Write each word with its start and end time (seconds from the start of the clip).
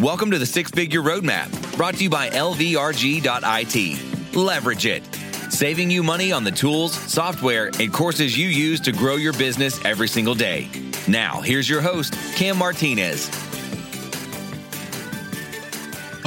Welcome 0.00 0.30
to 0.32 0.38
the 0.38 0.44
Six 0.44 0.70
Figure 0.70 1.00
Roadmap, 1.00 1.74
brought 1.74 1.94
to 1.94 2.02
you 2.02 2.10
by 2.10 2.28
LVRG.IT. 2.28 4.36
Leverage 4.36 4.84
it, 4.84 5.02
saving 5.50 5.90
you 5.90 6.02
money 6.02 6.32
on 6.32 6.44
the 6.44 6.50
tools, 6.50 6.92
software, 6.92 7.70
and 7.80 7.90
courses 7.90 8.36
you 8.36 8.48
use 8.48 8.78
to 8.80 8.92
grow 8.92 9.16
your 9.16 9.32
business 9.32 9.82
every 9.86 10.06
single 10.06 10.34
day. 10.34 10.68
Now, 11.08 11.40
here's 11.40 11.66
your 11.66 11.80
host, 11.80 12.12
Cam 12.34 12.58
Martinez. 12.58 13.30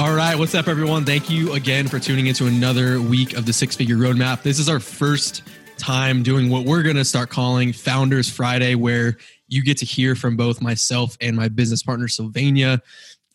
All 0.00 0.16
right, 0.16 0.36
what's 0.36 0.56
up, 0.56 0.66
everyone? 0.66 1.04
Thank 1.04 1.30
you 1.30 1.52
again 1.52 1.86
for 1.86 2.00
tuning 2.00 2.26
into 2.26 2.48
another 2.48 3.00
week 3.00 3.34
of 3.34 3.46
the 3.46 3.52
Six 3.52 3.76
Figure 3.76 3.94
Roadmap. 3.94 4.42
This 4.42 4.58
is 4.58 4.68
our 4.68 4.80
first 4.80 5.44
time 5.78 6.24
doing 6.24 6.50
what 6.50 6.64
we're 6.64 6.82
going 6.82 6.96
to 6.96 7.04
start 7.04 7.30
calling 7.30 7.72
Founders 7.72 8.28
Friday, 8.28 8.74
where 8.74 9.16
you 9.46 9.62
get 9.62 9.78
to 9.78 9.86
hear 9.86 10.16
from 10.16 10.36
both 10.36 10.60
myself 10.60 11.16
and 11.20 11.36
my 11.36 11.46
business 11.48 11.84
partner, 11.84 12.08
Sylvania, 12.08 12.82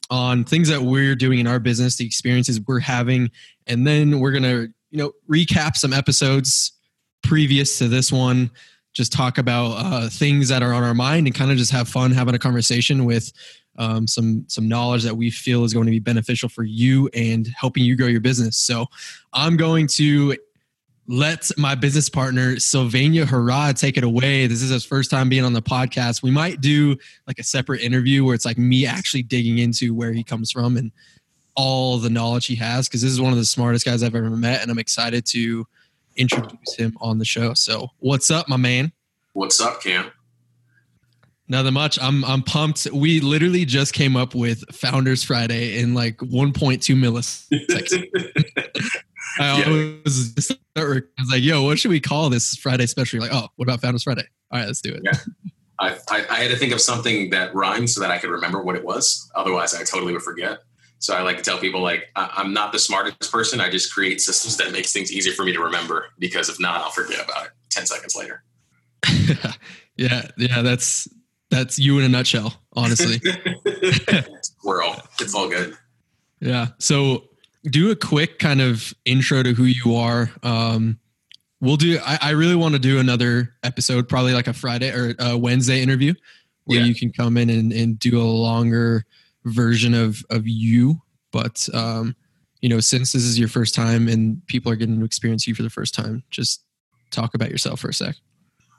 on 0.10 0.44
things 0.44 0.70
that 0.70 0.82
we're 0.82 1.16
doing 1.16 1.40
in 1.40 1.48
our 1.48 1.60
business, 1.60 1.96
the 1.96 2.06
experiences 2.06 2.60
we're 2.68 2.80
having, 2.80 3.30
and 3.68 3.86
then 3.86 4.20
we're 4.20 4.32
gonna, 4.32 4.68
you 4.92 4.98
know, 4.98 5.12
recap 5.30 5.76
some 5.76 5.94
episodes 5.94 6.74
previous 7.24 7.78
to 7.80 7.88
this 7.88 8.12
one. 8.12 8.52
Just 8.94 9.12
talk 9.12 9.38
about 9.38 9.72
uh, 9.74 10.10
things 10.10 10.48
that 10.48 10.64
are 10.64 10.74
on 10.74 10.84
our 10.84 10.94
mind 10.94 11.28
and 11.28 11.36
kind 11.36 11.52
of 11.52 11.58
just 11.58 11.72
have 11.72 11.90
fun 11.90 12.12
having 12.12 12.34
a 12.36 12.40
conversation 12.40 13.04
with 13.04 13.32
um, 13.78 14.08
some 14.08 14.46
some 14.48 14.70
knowledge 14.70 15.04
that 15.04 15.16
we 15.16 15.30
feel 15.30 15.66
is 15.66 15.74
going 15.74 15.86
to 15.86 15.92
be 15.92 16.00
beneficial 16.00 16.48
for 16.48 16.64
you 16.64 17.10
and 17.14 17.48
helping 17.58 17.84
you 17.84 17.98
grow 17.98 18.08
your 18.08 18.22
business. 18.22 18.58
So, 18.58 18.86
I'm 19.34 19.58
going 19.58 19.88
to 19.88 20.38
let 21.08 21.52
my 21.58 21.76
business 21.76 22.10
partner 22.10 22.60
Sylvania 22.60 23.26
Harrod 23.26 23.78
take 23.78 23.98
it 23.98 24.04
away. 24.04 24.48
This 24.48 24.62
is 24.62 24.72
his 24.72 24.86
first 24.86 25.12
time 25.12 25.30
being 25.30 25.44
on 25.44 25.54
the 25.54 25.62
podcast. 25.62 26.24
We 26.24 26.32
might 26.32 26.62
do 26.62 26.98
like 27.28 27.38
a 27.38 27.44
separate 27.44 27.82
interview 27.82 28.26
where 28.26 28.34
it's 28.34 28.46
like 28.46 28.58
me 28.58 28.86
actually 28.86 29.24
digging 29.24 29.60
into 29.60 29.94
where 29.94 30.14
he 30.14 30.24
comes 30.24 30.52
from 30.52 30.78
and 30.78 30.92
all 31.56 31.98
the 31.98 32.10
knowledge 32.10 32.48
he 32.48 32.56
has 32.56 32.88
because 32.88 33.02
this 33.02 33.12
is 33.12 33.22
one 33.22 33.32
of 33.32 33.38
the 33.38 33.46
smartest 33.46 33.86
guys 33.86 34.04
I've 34.04 34.16
ever 34.16 34.30
met, 34.30 34.62
and 34.62 34.70
I'm 34.70 34.80
excited 34.80 35.26
to 35.28 35.66
introduce 36.16 36.76
him 36.76 36.98
on 37.00 37.18
the 37.18 37.26
show. 37.26 37.54
So, 37.54 37.90
what's 38.00 38.30
up, 38.32 38.50
my 38.50 38.58
man? 38.58 38.92
What's 39.34 39.62
up, 39.62 39.82
Cam? 39.82 40.12
Nothing 41.48 41.74
much. 41.74 42.00
I'm 42.02 42.26
I'm 42.26 42.42
pumped. 42.42 42.88
We 42.92 43.20
literally 43.20 43.66
just 43.66 43.94
came 43.94 44.18
up 44.18 44.34
with 44.34 44.64
Founders 44.76 45.24
Friday 45.24 45.80
in 45.80 45.94
like 45.94 46.18
1.2 46.18 46.96
milliseconds. 46.96 48.92
I 49.40 49.60
yeah. 49.60 49.98
was 50.04 50.34
just 50.34 50.52
I 50.76 50.84
was 50.84 51.32
like, 51.32 51.44
"Yo, 51.44 51.64
what 51.64 51.80
should 51.80 51.92
we 51.92 52.00
call 52.00 52.30
this 52.30 52.56
Friday 52.56 52.86
special?" 52.86 53.18
You're 53.18 53.28
like, 53.28 53.36
"Oh, 53.36 53.48
what 53.56 53.68
about 53.68 53.82
Founders 53.82 54.04
Friday?" 54.04 54.26
All 54.52 54.60
right, 54.60 54.66
let's 54.66 54.82
do 54.82 54.94
it. 54.94 55.02
Yeah. 55.04 55.18
I, 55.80 55.98
I, 56.10 56.26
I, 56.30 56.36
had 56.36 56.52
to 56.52 56.58
think 56.58 56.72
of 56.72 56.80
something 56.80 57.32
that 57.32 57.54
rhymed 57.54 57.90
so 57.90 58.00
that 58.00 58.10
I 58.10 58.18
could 58.18 58.30
remember 58.30 58.64
what 58.64 58.78
it 58.78 58.86
was. 58.86 59.30
Otherwise, 59.36 59.74
I 59.74 59.84
totally 59.84 60.14
would 60.14 60.22
forget. 60.22 60.60
So 61.00 61.14
I 61.14 61.22
like 61.22 61.36
to 61.38 61.44
tell 61.44 61.58
people 61.58 61.82
like 61.82 62.06
I, 62.16 62.42
am 62.42 62.54
not 62.54 62.72
the 62.72 62.80
smartest 62.80 63.32
person. 63.32 63.60
I 63.60 63.70
just 63.70 63.94
create 63.94 64.22
systems 64.22 64.56
that 64.58 64.72
makes 64.72 64.94
things 64.94 65.12
easier 65.12 65.34
for 65.34 65.44
me 65.44 65.52
to 65.52 65.60
remember. 65.60 66.08
Because 66.18 66.48
if 66.48 66.60
not, 66.60 66.82
I'll 66.82 66.92
forget 66.92 67.24
about 67.24 67.48
it 67.48 67.52
ten 67.70 67.86
seconds 67.86 68.16
later. 68.16 68.44
yeah, 69.98 70.28
yeah, 70.38 70.62
that's 70.62 71.08
that's 71.52 71.78
you 71.78 72.00
in 72.00 72.06
a 72.06 72.10
nutshell, 72.10 72.54
honestly. 72.74 73.20
Squirrel. 74.42 74.96
It's 75.20 75.36
all 75.36 75.50
good. 75.50 75.78
Yeah. 76.40 76.68
So 76.80 77.26
do 77.70 77.92
a 77.92 77.96
quick 77.96 78.40
kind 78.40 78.62
of 78.62 78.94
intro 79.06 79.44
to 79.44 79.54
who 79.54 79.64
you 79.64 79.96
are. 79.96 80.32
Um, 80.44 81.00
we'll 81.62 81.78
do. 81.78 82.00
I, 82.06 82.20
I 82.22 82.30
really 82.32 82.56
want 82.56 82.74
to 82.74 82.80
do 82.80 83.00
another 83.00 83.54
episode, 83.64 84.08
probably 84.08 84.34
like 84.34 84.48
a 84.48 84.54
Friday 84.54 84.92
or 84.92 85.16
a 85.20 85.38
Wednesday 85.38 85.82
interview, 85.82 86.14
where 86.66 86.80
yeah. 86.80 86.86
you 86.86 86.96
can 86.96 87.12
come 87.12 87.38
in 87.38 87.50
and, 87.50 87.72
and 87.72 88.00
do 88.00 88.20
a 88.20 88.24
longer 88.24 89.06
version 89.46 89.94
of 89.94 90.24
of 90.30 90.48
you. 90.48 91.02
But 91.32 91.68
um, 91.74 92.16
you 92.62 92.70
know, 92.70 92.80
since 92.80 93.12
this 93.12 93.24
is 93.24 93.38
your 93.38 93.50
first 93.50 93.76
time 93.76 94.08
and 94.08 94.46
people 94.48 94.72
are 94.72 94.76
getting 94.76 95.00
to 95.00 95.06
experience 95.06 95.48
you 95.48 95.56
for 95.56 95.64
the 95.64 95.70
first 95.70 95.94
time, 95.94 96.24
just 96.30 96.64
talk 97.12 97.36
about 97.36 97.52
yourself 97.52 97.80
for 97.80 97.90
a 97.90 97.94
sec. 97.94 98.16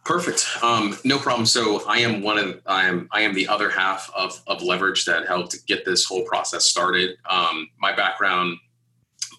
Perfect. 0.05 0.47
Um, 0.63 0.97
no 1.05 1.19
problem. 1.19 1.47
So 1.47 1.85
I 1.89 1.99
am 1.99 2.23
one 2.23 2.39
of 2.39 2.63
I 2.67 2.87
am 2.87 3.09
I 3.11 3.23
am 3.23 3.35
the 3.35 3.49
other 3.49 3.69
half 3.69 4.09
of 4.15 4.41
of 4.47 4.63
leverage 4.63 5.05
that 5.07 5.27
helped 5.27 5.67
get 5.67 5.85
this 5.85 6.05
whole 6.05 6.25
process 6.25 6.65
started. 6.65 7.17
Um, 7.29 7.69
my 7.81 7.95
background 7.95 8.59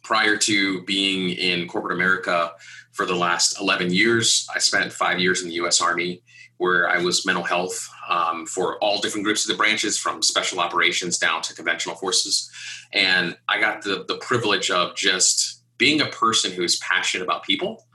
prior 0.07 0.37
to 0.37 0.81
being 0.83 1.31
in 1.31 1.67
corporate 1.67 1.93
America 1.93 2.53
for 2.93 3.05
the 3.05 3.13
last 3.13 3.59
11 3.59 3.93
years, 3.93 4.47
I 4.55 4.59
spent 4.59 4.93
five 4.93 5.19
years 5.19 5.41
in 5.41 5.49
the 5.49 5.55
US 5.55 5.81
Army 5.81 6.21
where 6.55 6.89
I 6.89 6.99
was 6.99 7.25
mental 7.25 7.43
health 7.43 7.89
um, 8.07 8.45
for 8.45 8.77
all 8.81 9.01
different 9.01 9.25
groups 9.25 9.43
of 9.43 9.51
the 9.51 9.57
branches 9.57 9.97
from 9.97 10.23
special 10.23 10.61
operations 10.61 11.17
down 11.17 11.41
to 11.41 11.53
conventional 11.53 11.97
forces. 11.97 12.49
And 12.93 13.37
I 13.49 13.59
got 13.59 13.81
the, 13.81 14.05
the 14.07 14.15
privilege 14.19 14.71
of 14.71 14.95
just 14.95 15.61
being 15.77 15.99
a 15.99 16.07
person 16.07 16.53
who's 16.53 16.79
passionate 16.79 17.25
about 17.25 17.43
people 17.43 17.85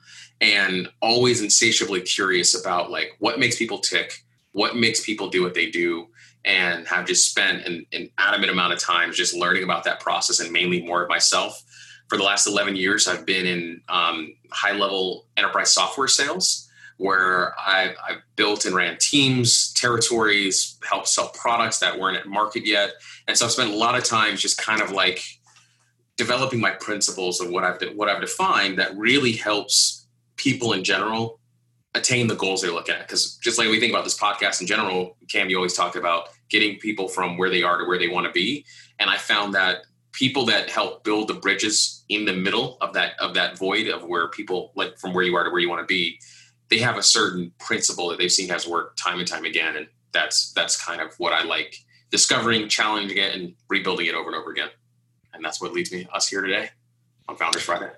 and 0.43 0.91
always 1.01 1.41
insatiably 1.41 2.03
curious 2.03 2.61
about 2.61 2.91
like 2.91 3.13
what 3.21 3.39
makes 3.39 3.57
people 3.57 3.79
tick, 3.79 4.23
what 4.53 4.77
makes 4.77 5.03
people 5.03 5.31
do 5.31 5.43
what 5.43 5.55
they 5.55 5.71
do, 5.71 6.09
and 6.45 6.87
have 6.89 7.07
just 7.07 7.31
spent 7.31 7.65
an, 7.65 7.87
an 7.95 8.11
adamant 8.19 8.53
amount 8.53 8.75
of 8.75 8.79
time 8.79 9.13
just 9.13 9.35
learning 9.35 9.65
about 9.65 9.85
that 9.85 9.99
process 9.99 10.41
and 10.41 10.53
mainly 10.53 10.83
more 10.83 11.03
of 11.03 11.09
myself 11.09 11.63
for 12.13 12.19
the 12.19 12.25
last 12.25 12.47
11 12.47 12.77
years, 12.77 13.09
I've 13.09 13.25
been 13.25 13.47
in 13.47 13.81
um, 13.89 14.35
high 14.51 14.73
level 14.73 15.25
enterprise 15.39 15.73
software 15.73 16.09
sales 16.09 16.69
where 16.99 17.59
I've, 17.59 17.97
I've, 18.07 18.19
built 18.37 18.67
and 18.67 18.75
ran 18.75 18.99
teams, 19.01 19.73
territories, 19.73 20.77
helped 20.87 21.09
sell 21.09 21.31
products 21.31 21.79
that 21.79 21.99
weren't 21.99 22.19
at 22.19 22.27
market 22.27 22.67
yet. 22.67 22.91
And 23.27 23.39
so 23.39 23.47
I've 23.47 23.53
spent 23.53 23.73
a 23.73 23.77
lot 23.77 23.97
of 23.97 24.05
time 24.05 24.37
just 24.37 24.59
kind 24.59 24.83
of 24.83 24.91
like 24.91 25.23
developing 26.19 26.61
my 26.61 26.73
principles 26.73 27.41
of 27.41 27.49
what 27.49 27.65
I've, 27.65 27.81
what 27.97 28.11
I've 28.11 28.21
defined 28.21 28.79
that 28.79 28.95
really 28.95 29.33
helps 29.33 30.07
people 30.37 30.75
in 30.75 30.85
general 30.85 31.41
attain 31.95 32.27
the 32.27 32.37
goals 32.37 32.61
they're 32.61 32.73
looking 32.73 32.95
at. 32.95 33.09
Because 33.09 33.39
just 33.39 33.59
like 33.59 33.71
we 33.71 33.81
think 33.81 33.93
about 33.93 34.05
this 34.05 34.19
podcast 34.19 34.61
in 34.61 34.67
general, 34.67 35.17
Cam, 35.31 35.49
you 35.49 35.57
always 35.57 35.73
talk 35.73 35.97
about 35.97 36.29
getting 36.51 36.79
people 36.79 37.09
from 37.09 37.39
where 37.39 37.49
they 37.49 37.63
are 37.63 37.79
to 37.79 37.87
where 37.87 37.99
they 37.99 38.09
want 38.09 38.27
to 38.27 38.33
be. 38.33 38.67
And 38.99 39.09
I 39.09 39.17
found 39.17 39.55
that 39.55 39.79
people 40.13 40.45
that 40.47 40.71
help 40.71 41.05
build 41.05 41.29
the 41.29 41.35
bridges 41.35 42.05
in 42.09 42.25
the 42.25 42.33
middle 42.33 42.77
of 42.81 42.93
that 42.93 43.19
of 43.19 43.35
that 43.35 43.59
void 43.59 43.89
of 43.89 44.05
where 44.05 44.29
people 44.29 44.73
like 44.77 44.99
from 44.99 45.13
where 45.15 45.25
you 45.25 45.35
are 45.35 45.45
to 45.45 45.51
where 45.51 45.61
you 45.61 45.69
want 45.69 45.81
to 45.81 45.87
be 45.87 46.19
they 46.71 46.79
have 46.79 46.97
a 46.97 47.03
certain 47.03 47.53
principle 47.59 48.09
that 48.09 48.19
they've 48.19 48.33
seen 48.33 48.49
has 48.49 48.67
worked 48.67 48.99
time 48.99 49.19
and 49.19 49.29
time 49.29 49.45
again 49.45 49.77
and 49.77 49.87
that's 50.13 50.53
that's 50.53 50.83
kind 50.83 51.01
of 51.01 51.15
what 51.19 51.33
i 51.33 51.43
like 51.43 51.77
discovering 52.11 52.69
challenging 52.69 53.17
it 53.17 53.35
and 53.35 53.55
rebuilding 53.69 54.07
it 54.07 54.15
over 54.15 54.29
and 54.29 54.37
over 54.37 54.51
again 54.51 54.69
and 55.33 55.45
that's 55.45 55.61
what 55.61 55.73
leads 55.73 55.91
me 55.91 56.07
us 56.13 56.29
here 56.29 56.43
today 56.43 56.69
on 57.29 57.37
founders 57.37 57.63
friday 57.63 57.91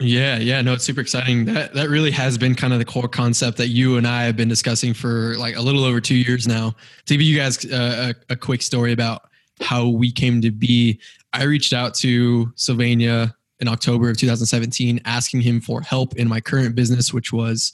yeah, 0.00 0.38
yeah, 0.38 0.60
no, 0.60 0.72
it's 0.72 0.82
super 0.82 1.00
exciting. 1.00 1.44
That 1.44 1.72
that 1.74 1.88
really 1.88 2.10
has 2.10 2.36
been 2.36 2.56
kind 2.56 2.72
of 2.72 2.80
the 2.80 2.84
core 2.84 3.08
concept 3.08 3.56
that 3.58 3.68
you 3.68 3.96
and 3.96 4.08
I 4.08 4.24
have 4.24 4.36
been 4.36 4.48
discussing 4.48 4.92
for 4.92 5.36
like 5.38 5.54
a 5.56 5.62
little 5.62 5.84
over 5.84 6.00
two 6.00 6.16
years 6.16 6.48
now. 6.48 6.74
To 7.06 7.14
give 7.14 7.22
you 7.22 7.36
guys 7.36 7.64
uh, 7.64 8.12
a, 8.28 8.32
a 8.32 8.36
quick 8.36 8.60
story 8.60 8.92
about 8.92 9.30
how 9.60 9.88
we 9.88 10.10
came 10.10 10.40
to 10.42 10.50
be, 10.50 11.00
I 11.32 11.44
reached 11.44 11.72
out 11.72 11.94
to 11.96 12.52
Sylvania 12.56 13.34
in 13.60 13.68
October 13.68 14.10
of 14.10 14.16
2017, 14.16 15.00
asking 15.04 15.40
him 15.40 15.60
for 15.60 15.80
help 15.80 16.16
in 16.16 16.28
my 16.28 16.40
current 16.40 16.74
business, 16.74 17.12
which 17.12 17.32
was 17.32 17.72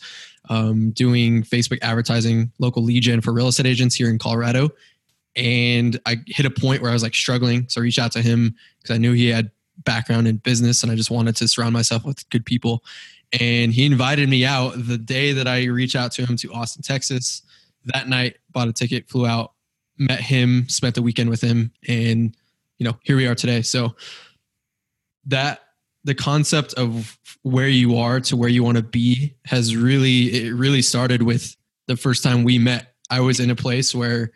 um, 0.49 0.91
doing 0.91 1.43
Facebook 1.43 1.79
advertising, 1.83 2.53
local 2.59 2.87
gen 2.87 3.21
for 3.21 3.33
real 3.33 3.49
estate 3.49 3.67
agents 3.67 3.95
here 3.95 4.09
in 4.09 4.19
Colorado. 4.19 4.71
And 5.37 5.99
I 6.07 6.17
hit 6.27 6.47
a 6.47 6.51
point 6.51 6.83
where 6.83 6.91
I 6.91 6.95
was 6.95 7.03
like 7.03 7.15
struggling. 7.15 7.69
So 7.69 7.81
I 7.81 7.85
reached 7.85 7.99
out 7.99 8.12
to 8.12 8.23
him 8.23 8.55
because 8.79 8.95
I 8.95 8.99
knew 8.99 9.12
he 9.12 9.29
had 9.29 9.51
background 9.85 10.29
in 10.29 10.37
business 10.37 10.83
and 10.83 10.93
I 10.93 10.97
just 10.97 11.11
wanted 11.11 11.37
to 11.37 11.49
surround 11.49 11.73
myself 11.73 12.05
with 12.05 12.29
good 12.31 12.45
people. 12.45 12.85
And 13.39 13.73
he 13.73 13.87
invited 13.87 14.29
me 14.29 14.45
out 14.45 14.75
the 14.77 14.99
day 14.99 15.33
that 15.33 15.47
I 15.47 15.65
reached 15.65 15.97
out 15.97 16.12
to 16.12 16.27
him 16.27 16.37
to 16.39 16.53
Austin, 16.53 16.83
Texas. 16.83 17.43
That 17.87 18.09
night, 18.09 18.37
bought 18.51 18.69
a 18.69 18.73
ticket, 18.73 19.09
flew 19.09 19.27
out, 19.27 19.53
met 20.00 20.21
him, 20.21 20.69
spent 20.69 20.97
the 20.97 21.03
weekend 21.03 21.31
with 21.31 21.41
him, 21.41 21.71
and 21.87 22.34
you 22.78 22.84
know, 22.84 22.99
here 23.02 23.17
we 23.17 23.26
are 23.26 23.35
today. 23.35 23.62
So 23.62 23.94
that 25.26 25.61
the 26.02 26.14
concept 26.14 26.73
of 26.75 27.19
where 27.43 27.69
you 27.69 27.99
are 27.99 28.20
to 28.20 28.37
where 28.37 28.49
you 28.49 28.64
want 28.64 28.79
to 28.79 28.82
be 28.82 29.35
has 29.44 29.76
really 29.76 30.47
it 30.47 30.55
really 30.55 30.81
started 30.81 31.23
with 31.23 31.55
the 31.87 31.97
first 31.97 32.25
time 32.25 32.43
we 32.43 32.58
met. 32.58 32.94
I 33.11 33.20
was 33.20 33.38
in 33.38 33.50
a 33.50 33.55
place 33.55 33.94
where 33.94 34.32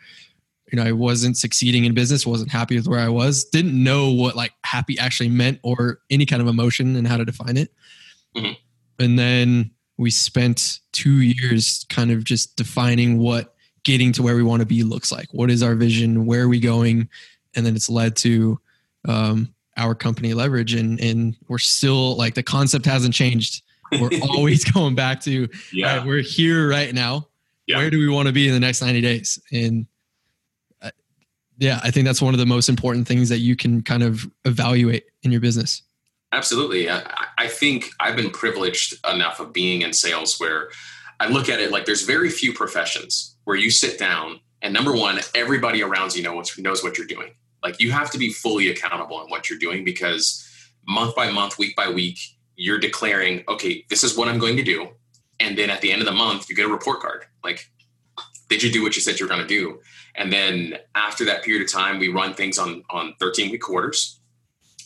you 0.71 0.75
know 0.77 0.83
I 0.83 0.91
wasn't 0.91 1.37
succeeding 1.37 1.85
in 1.85 1.95
business, 1.95 2.25
wasn't 2.25 2.51
happy 2.51 2.75
with 2.75 2.87
where 2.87 2.99
I 2.99 3.09
was, 3.09 3.45
didn't 3.45 3.83
know 3.83 4.11
what 4.11 4.35
like 4.35 4.53
happy 4.63 4.99
actually 4.99 5.29
meant 5.29 5.59
or 5.63 6.01
any 6.11 6.27
kind 6.27 6.41
of 6.41 6.47
emotion 6.47 6.95
and 6.95 7.07
how 7.07 7.17
to 7.17 7.25
define 7.25 7.57
it. 7.57 7.73
Mm-hmm. 8.37 8.53
And 9.03 9.17
then 9.17 9.71
we 9.97 10.11
spent 10.11 10.81
2 10.91 11.21
years 11.21 11.85
kind 11.89 12.11
of 12.11 12.23
just 12.23 12.55
defining 12.57 13.17
what 13.17 13.54
getting 13.85 14.11
to 14.11 14.21
where 14.21 14.35
we 14.35 14.43
want 14.43 14.59
to 14.59 14.65
be 14.65 14.83
looks 14.83 15.11
like. 15.11 15.27
What 15.31 15.49
is 15.49 15.63
our 15.63 15.75
vision? 15.75 16.25
Where 16.25 16.41
are 16.41 16.49
we 16.49 16.59
going? 16.59 17.07
and 17.55 17.65
then 17.65 17.75
it's 17.75 17.89
led 17.89 18.15
to 18.17 18.59
um, 19.07 19.53
our 19.77 19.95
company 19.95 20.33
leverage 20.33 20.73
and 20.73 20.99
and 20.99 21.35
we're 21.47 21.57
still 21.57 22.15
like 22.17 22.35
the 22.35 22.43
concept 22.43 22.85
hasn't 22.85 23.13
changed 23.13 23.63
we're 23.99 24.09
always 24.29 24.63
going 24.63 24.95
back 24.95 25.21
to 25.21 25.47
yeah. 25.71 25.97
Right, 25.97 26.05
we're 26.05 26.21
here 26.21 26.69
right 26.69 26.93
now 26.93 27.27
yeah. 27.67 27.77
where 27.77 27.89
do 27.89 27.99
we 27.99 28.09
want 28.09 28.27
to 28.27 28.33
be 28.33 28.47
in 28.47 28.53
the 28.53 28.59
next 28.59 28.81
90 28.81 29.01
days 29.01 29.39
and 29.51 29.85
uh, 30.81 30.91
Yeah, 31.57 31.79
I 31.83 31.91
think 31.91 32.05
that's 32.05 32.21
one 32.21 32.33
of 32.33 32.39
the 32.39 32.45
most 32.45 32.69
important 32.69 33.07
things 33.07 33.29
that 33.29 33.39
you 33.39 33.55
can 33.55 33.81
kind 33.81 34.03
of 34.03 34.29
evaluate 34.43 35.05
in 35.23 35.31
your 35.31 35.41
business. 35.41 35.81
Absolutely. 36.31 36.89
I, 36.89 37.01
I 37.37 37.47
think 37.47 37.91
I've 37.99 38.15
been 38.15 38.29
privileged 38.29 38.93
enough 39.09 39.39
of 39.39 39.53
being 39.53 39.81
in 39.81 39.93
sales 39.93 40.39
where 40.39 40.69
I 41.19 41.27
look 41.27 41.49
at 41.49 41.59
it 41.59 41.71
like 41.71 41.85
there's 41.85 42.03
very 42.03 42.29
few 42.29 42.53
professions 42.53 43.35
where 43.45 43.55
you 43.55 43.69
sit 43.69 43.97
down 43.97 44.39
and 44.61 44.73
number 44.73 44.93
one, 44.93 45.19
everybody 45.35 45.83
around 45.83 46.15
you 46.15 46.23
knows, 46.23 46.57
knows 46.57 46.83
what 46.83 46.97
you're 46.97 47.07
doing. 47.07 47.33
Like 47.63 47.79
you 47.79 47.91
have 47.91 48.09
to 48.11 48.17
be 48.17 48.31
fully 48.31 48.69
accountable 48.69 49.21
in 49.23 49.29
what 49.29 49.49
you're 49.49 49.59
doing 49.59 49.83
because 49.83 50.43
month 50.87 51.15
by 51.15 51.31
month, 51.31 51.57
week 51.57 51.75
by 51.75 51.89
week, 51.89 52.19
you're 52.55 52.79
declaring, 52.79 53.43
okay, 53.47 53.85
this 53.89 54.03
is 54.03 54.17
what 54.17 54.27
I'm 54.27 54.39
going 54.39 54.57
to 54.57 54.63
do. 54.63 54.89
And 55.39 55.57
then 55.57 55.69
at 55.69 55.81
the 55.81 55.91
end 55.91 56.01
of 56.01 56.07
the 56.07 56.13
month, 56.13 56.49
you 56.49 56.55
get 56.55 56.65
a 56.65 56.69
report 56.69 57.01
card. 57.01 57.25
Like, 57.43 57.69
did 58.49 58.63
you 58.63 58.71
do 58.71 58.83
what 58.83 58.95
you 58.95 59.01
said 59.01 59.19
you 59.19 59.25
were 59.25 59.29
going 59.29 59.41
to 59.41 59.47
do? 59.47 59.79
And 60.15 60.31
then 60.31 60.77
after 60.95 61.25
that 61.25 61.43
period 61.43 61.63
of 61.63 61.71
time, 61.71 61.99
we 61.99 62.07
run 62.07 62.33
things 62.33 62.57
on 62.57 62.83
on 62.89 63.15
13 63.19 63.51
week 63.51 63.61
quarters, 63.61 64.19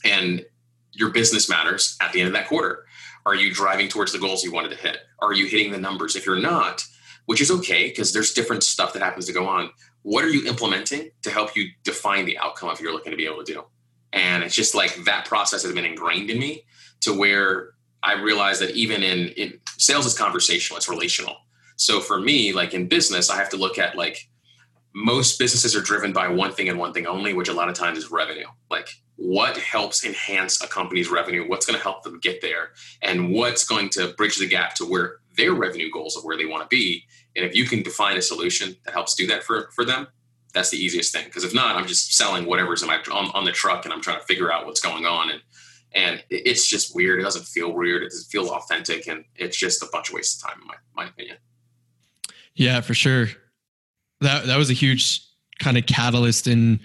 and 0.04 0.44
your 0.92 1.10
business 1.12 1.50
matters 1.50 1.96
at 2.02 2.12
the 2.12 2.20
end 2.20 2.28
of 2.28 2.34
that 2.34 2.48
quarter. 2.48 2.86
Are 3.30 3.36
you 3.36 3.54
driving 3.54 3.88
towards 3.88 4.12
the 4.12 4.18
goals 4.18 4.44
you 4.44 4.52
wanted 4.52 4.70
to 4.70 4.76
hit? 4.76 4.98
Are 5.20 5.34
you 5.34 5.46
hitting 5.46 5.72
the 5.72 5.78
numbers? 5.78 6.16
If 6.16 6.26
you're 6.26 6.40
not, 6.40 6.84
which 7.28 7.42
is 7.42 7.52
okay 7.52 7.88
because 7.88 8.12
there's 8.12 8.34
different 8.34 8.64
stuff 8.64 8.92
that 8.94 9.04
happens 9.04 9.28
to 9.28 9.34
go 9.34 9.46
on. 9.48 9.70
What 10.02 10.26
are 10.26 10.30
you 10.30 10.48
implementing 10.48 11.12
to 11.22 11.30
help 11.30 11.56
you 11.56 11.68
define 11.84 12.26
the 12.26 12.40
outcome 12.40 12.70
of 12.70 12.82
you're 12.82 12.92
looking 12.92 13.12
to 13.12 13.18
be 13.18 13.28
able 13.28 13.44
to 13.44 13.54
do? 13.54 13.66
And 14.14 14.44
it's 14.44 14.56
just 14.56 14.74
like 14.74 15.06
that 15.06 15.26
process 15.26 15.62
has 15.62 15.72
been 15.74 15.86
ingrained 15.86 16.32
in 16.32 16.40
me 16.40 16.66
to 17.02 17.16
where 17.16 17.74
I 18.02 18.14
realize 18.14 18.58
that 18.62 18.72
even 18.72 19.04
in, 19.04 19.28
in 19.30 19.60
sales 19.78 20.08
is 20.08 20.18
conversational, 20.18 20.78
it's 20.78 20.90
relational. 20.90 21.36
So 21.76 22.00
for 22.00 22.20
me, 22.20 22.52
like 22.52 22.74
in 22.74 22.88
business, 22.88 23.30
I 23.30 23.36
have 23.36 23.50
to 23.50 23.58
look 23.58 23.78
at 23.78 23.96
like 23.96 24.28
most 24.96 25.38
businesses 25.38 25.76
are 25.76 25.82
driven 25.82 26.14
by 26.14 26.30
one 26.30 26.52
thing 26.52 26.68
and 26.68 26.80
one 26.80 26.94
thing 26.94 27.06
only, 27.06 27.36
which 27.36 27.48
a 27.48 27.54
lot 27.54 27.70
of 27.70 27.76
times 27.76 28.00
is 28.00 28.10
revenue. 28.10 28.48
Like 28.72 28.90
what 29.20 29.58
helps 29.58 30.06
enhance 30.06 30.64
a 30.64 30.68
company's 30.68 31.10
revenue, 31.10 31.46
what's 31.48 31.66
going 31.66 31.78
to 31.78 31.84
help 31.84 32.04
them 32.04 32.20
get 32.22 32.42
there, 32.42 32.70
and 33.02 33.34
what's 33.34 33.66
going 33.66 33.90
to 33.90 34.14
bridge 34.14 34.38
the 34.38 34.48
gap 34.48 34.76
to 34.76 34.86
where 34.86 35.18
their 35.36 35.54
revenue 35.54 35.92
goals 35.92 36.16
of 36.16 36.24
where 36.24 36.38
they 36.38 36.46
want 36.46 36.64
to 36.64 36.74
be. 36.74 37.04
And 37.36 37.46
if 37.46 37.54
you 37.54 37.66
can 37.66 37.84
define 37.84 38.16
a 38.16 38.22
solution 38.22 38.78
that 38.86 38.94
helps 38.94 39.16
do 39.16 39.28
that 39.28 39.44
for, 39.44 39.72
for 39.76 39.84
them, 39.84 40.08
that's 40.54 40.70
the 40.70 40.78
easiest 40.78 41.14
thing. 41.14 41.26
Because 41.26 41.44
if 41.44 41.54
not, 41.54 41.76
I'm 41.76 41.86
just 41.86 42.16
selling 42.16 42.46
whatever's 42.46 42.82
in 42.82 42.88
my 42.88 42.98
on, 43.12 43.30
on 43.34 43.44
the 43.44 43.52
truck 43.52 43.84
and 43.84 43.94
I'm 43.94 44.02
trying 44.02 44.20
to 44.20 44.26
figure 44.26 44.52
out 44.52 44.66
what's 44.66 44.82
going 44.82 45.06
on. 45.06 45.32
And 45.32 45.42
and 45.92 46.24
it's 46.30 46.68
just 46.68 46.96
weird. 46.96 47.20
It 47.20 47.24
doesn't 47.24 47.46
feel 47.46 47.74
weird. 47.74 48.04
It 48.04 48.10
doesn't 48.12 48.30
feel 48.30 48.48
authentic, 48.50 49.08
and 49.08 49.26
it's 49.36 49.58
just 49.58 49.82
a 49.82 49.88
bunch 49.92 50.10
of 50.10 50.14
waste 50.16 50.42
of 50.42 50.50
time, 50.50 50.62
in 50.62 50.68
my 50.68 50.76
my 50.96 51.10
opinion. 51.10 51.38
Yeah, 52.54 52.82
for 52.82 52.94
sure. 52.94 53.30
That 54.22 54.46
that 54.46 54.58
was 54.58 54.70
a 54.70 54.74
huge 54.74 55.22
kind 55.60 55.78
of 55.78 55.88
catalyst 55.88 56.46
in 56.46 56.80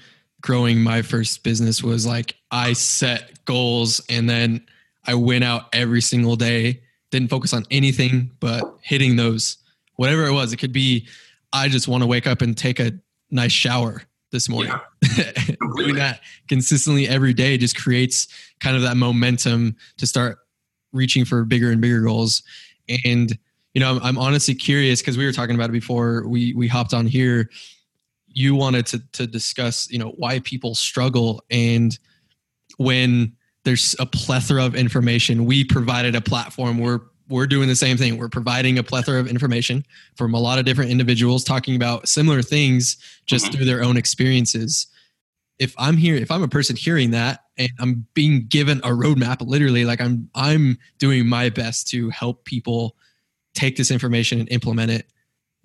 growing 0.44 0.78
my 0.78 1.00
first 1.00 1.42
business. 1.42 1.82
Was 1.82 2.06
like 2.06 2.36
I 2.50 2.74
set 2.74 3.44
goals, 3.46 4.02
and 4.10 4.28
then 4.28 4.66
I 5.06 5.14
went 5.14 5.42
out 5.42 5.62
every 5.72 6.02
single 6.02 6.36
day. 6.36 6.82
Didn't 7.10 7.30
focus 7.30 7.54
on 7.54 7.64
anything 7.70 8.30
but 8.40 8.62
hitting 8.82 9.16
those, 9.16 9.56
whatever 9.96 10.26
it 10.26 10.32
was. 10.32 10.52
It 10.52 10.58
could 10.58 10.72
be 10.72 11.08
I 11.52 11.68
just 11.68 11.88
want 11.88 12.02
to 12.02 12.06
wake 12.06 12.26
up 12.26 12.42
and 12.42 12.56
take 12.56 12.78
a 12.78 12.92
nice 13.30 13.52
shower 13.52 14.02
this 14.32 14.48
morning. 14.48 14.74
Yeah, 15.16 15.32
Doing 15.76 15.94
that 15.94 16.20
consistently 16.46 17.08
every 17.08 17.32
day 17.32 17.56
just 17.56 17.76
creates 17.76 18.28
kind 18.60 18.76
of 18.76 18.82
that 18.82 18.98
momentum 18.98 19.76
to 19.96 20.06
start 20.06 20.38
reaching 20.92 21.24
for 21.24 21.44
bigger 21.44 21.70
and 21.70 21.80
bigger 21.80 22.02
goals. 22.02 22.42
And 23.06 23.38
you 23.72 23.80
know, 23.80 23.92
I'm, 23.96 24.02
I'm 24.02 24.18
honestly 24.18 24.54
curious 24.54 25.00
because 25.00 25.16
we 25.16 25.24
were 25.24 25.32
talking 25.32 25.54
about 25.54 25.70
it 25.70 25.72
before 25.72 26.28
we 26.28 26.52
we 26.52 26.68
hopped 26.68 26.92
on 26.92 27.06
here. 27.06 27.48
You 28.34 28.54
wanted 28.54 28.86
to 28.86 28.98
to 29.12 29.26
discuss, 29.26 29.90
you 29.90 29.98
know, 29.98 30.10
why 30.16 30.40
people 30.40 30.74
struggle 30.74 31.42
and 31.50 31.98
when 32.76 33.36
there's 33.64 33.96
a 33.98 34.06
plethora 34.06 34.64
of 34.64 34.74
information. 34.74 35.46
We 35.46 35.64
provided 35.64 36.14
a 36.14 36.20
platform 36.20 36.78
where 36.78 37.00
we're 37.28 37.46
doing 37.46 37.68
the 37.68 37.76
same 37.76 37.96
thing. 37.96 38.18
We're 38.18 38.28
providing 38.28 38.78
a 38.78 38.82
plethora 38.82 39.18
of 39.18 39.26
information 39.26 39.84
from 40.16 40.34
a 40.34 40.40
lot 40.40 40.58
of 40.58 40.66
different 40.66 40.90
individuals 40.90 41.42
talking 41.42 41.74
about 41.74 42.06
similar 42.06 42.42
things 42.42 42.98
just 43.26 43.46
mm-hmm. 43.46 43.54
through 43.54 43.64
their 43.64 43.82
own 43.82 43.96
experiences. 43.96 44.86
If 45.58 45.74
I'm 45.78 45.96
here, 45.96 46.16
if 46.16 46.30
I'm 46.30 46.42
a 46.42 46.48
person 46.48 46.76
hearing 46.76 47.12
that 47.12 47.44
and 47.56 47.70
I'm 47.78 48.06
being 48.12 48.46
given 48.48 48.78
a 48.78 48.88
roadmap, 48.88 49.40
literally, 49.40 49.84
like 49.84 50.00
I'm 50.00 50.28
I'm 50.34 50.78
doing 50.98 51.26
my 51.26 51.48
best 51.48 51.88
to 51.88 52.10
help 52.10 52.44
people 52.44 52.96
take 53.54 53.76
this 53.76 53.90
information 53.90 54.40
and 54.40 54.48
implement 54.50 54.90
it. 54.90 55.06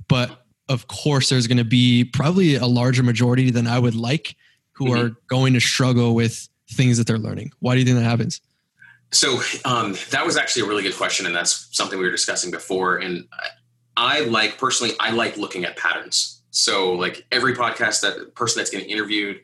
But 0.08 0.46
of 0.70 0.88
course, 0.88 1.30
there's 1.30 1.48
going 1.48 1.58
to 1.58 1.66
be 1.66 2.06
probably 2.06 2.56
a 2.56 2.66
larger 2.66 3.04
majority 3.04 3.50
than 3.50 3.68
I 3.68 3.80
would 3.80 3.96
like 3.96 4.36
who 4.72 4.86
mm-hmm. 4.86 5.08
are 5.08 5.16
going 5.28 5.54
to 5.54 5.60
struggle 5.60 6.16
with 6.16 6.48
things 6.72 6.98
that 6.98 7.08
they're 7.08 7.18
learning. 7.18 7.52
Why 7.60 7.74
do 7.74 7.80
you 7.80 7.86
think 7.86 7.98
that 7.98 8.04
happens? 8.04 8.40
So 9.12 9.42
um, 9.66 9.96
that 10.12 10.26
was 10.26 10.38
actually 10.38 10.62
a 10.62 10.66
really 10.66 10.84
good 10.84 10.96
question, 10.96 11.26
and 11.26 11.36
that's 11.36 11.68
something 11.72 11.98
we 11.98 12.06
were 12.06 12.12
discussing 12.12 12.52
before. 12.52 12.98
And 12.98 13.28
I 13.98 14.22
like 14.22 14.60
personally, 14.60 14.94
I 15.00 15.12
like 15.12 15.36
looking 15.36 15.66
at 15.66 15.76
patterns. 15.76 16.42
So 16.52 16.94
like 16.94 17.26
every 17.32 17.56
podcast 17.56 18.02
that 18.02 18.36
person 18.36 18.60
that's 18.60 18.70
getting 18.70 18.90
interviewed, 18.90 19.42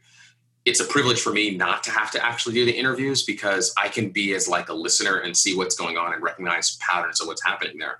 it's 0.65 0.79
a 0.79 0.85
privilege 0.85 1.19
for 1.19 1.31
me 1.31 1.55
not 1.55 1.83
to 1.83 1.91
have 1.91 2.11
to 2.11 2.23
actually 2.23 2.53
do 2.53 2.65
the 2.65 2.71
interviews 2.71 3.23
because 3.23 3.73
I 3.77 3.87
can 3.87 4.09
be 4.09 4.33
as 4.33 4.47
like 4.47 4.69
a 4.69 4.73
listener 4.73 5.17
and 5.17 5.35
see 5.35 5.55
what's 5.55 5.75
going 5.75 5.97
on 5.97 6.13
and 6.13 6.23
recognize 6.23 6.77
patterns 6.77 7.19
of 7.19 7.27
what's 7.27 7.43
happening 7.43 7.77
there. 7.79 7.99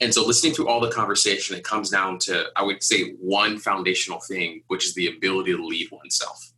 And 0.00 0.14
so 0.14 0.26
listening 0.26 0.54
to 0.54 0.66
all 0.66 0.80
the 0.80 0.90
conversation, 0.90 1.56
it 1.56 1.64
comes 1.64 1.90
down 1.90 2.18
to 2.20 2.46
I 2.56 2.62
would 2.62 2.82
say 2.82 3.12
one 3.20 3.58
foundational 3.58 4.20
thing, 4.20 4.62
which 4.68 4.86
is 4.86 4.94
the 4.94 5.08
ability 5.08 5.54
to 5.54 5.64
lead 5.64 5.90
oneself. 5.90 6.52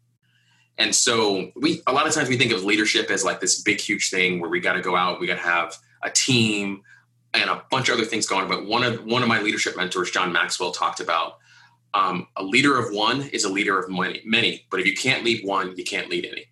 And 0.79 0.95
so 0.95 1.51
we 1.57 1.83
a 1.87 1.93
lot 1.93 2.07
of 2.07 2.13
times 2.13 2.29
we 2.29 2.37
think 2.37 2.53
of 2.53 2.65
leadership 2.65 3.11
as 3.11 3.25
like 3.25 3.41
this 3.41 3.63
big 3.63 3.81
huge 3.81 4.11
thing 4.11 4.41
where 4.41 4.51
we 4.51 4.61
got 4.61 4.75
to 4.75 4.81
go 4.81 4.97
out, 4.97 5.21
we 5.21 5.27
got 5.27 5.37
to 5.37 5.43
have 5.43 5.77
a 6.03 6.11
team 6.11 6.83
and 7.35 7.51
a 7.51 7.63
bunch 7.71 7.89
of 7.89 7.97
other 7.97 8.05
things 8.05 8.27
going. 8.27 8.49
But 8.49 8.67
one 8.67 8.85
of 8.85 9.05
one 9.05 9.23
of 9.23 9.29
my 9.29 9.41
leadership 9.41 9.77
mentors, 9.77 10.11
John 10.11 10.33
Maxwell, 10.33 10.71
talked 10.71 11.01
about 11.01 11.39
um, 11.95 12.29
a 12.37 12.43
leader 12.43 12.79
of 12.79 12.95
one 12.95 13.23
is 13.33 13.45
a 13.45 13.49
leader 13.49 13.79
of 13.79 13.91
many, 13.91 14.23
many. 14.25 14.67
But 14.71 14.81
if 14.81 14.87
you 14.87 14.95
can't 14.95 15.25
lead 15.25 15.45
one, 15.45 15.75
you 15.77 15.85
can't 15.85 16.09
lead 16.09 16.27
any. 16.27 16.47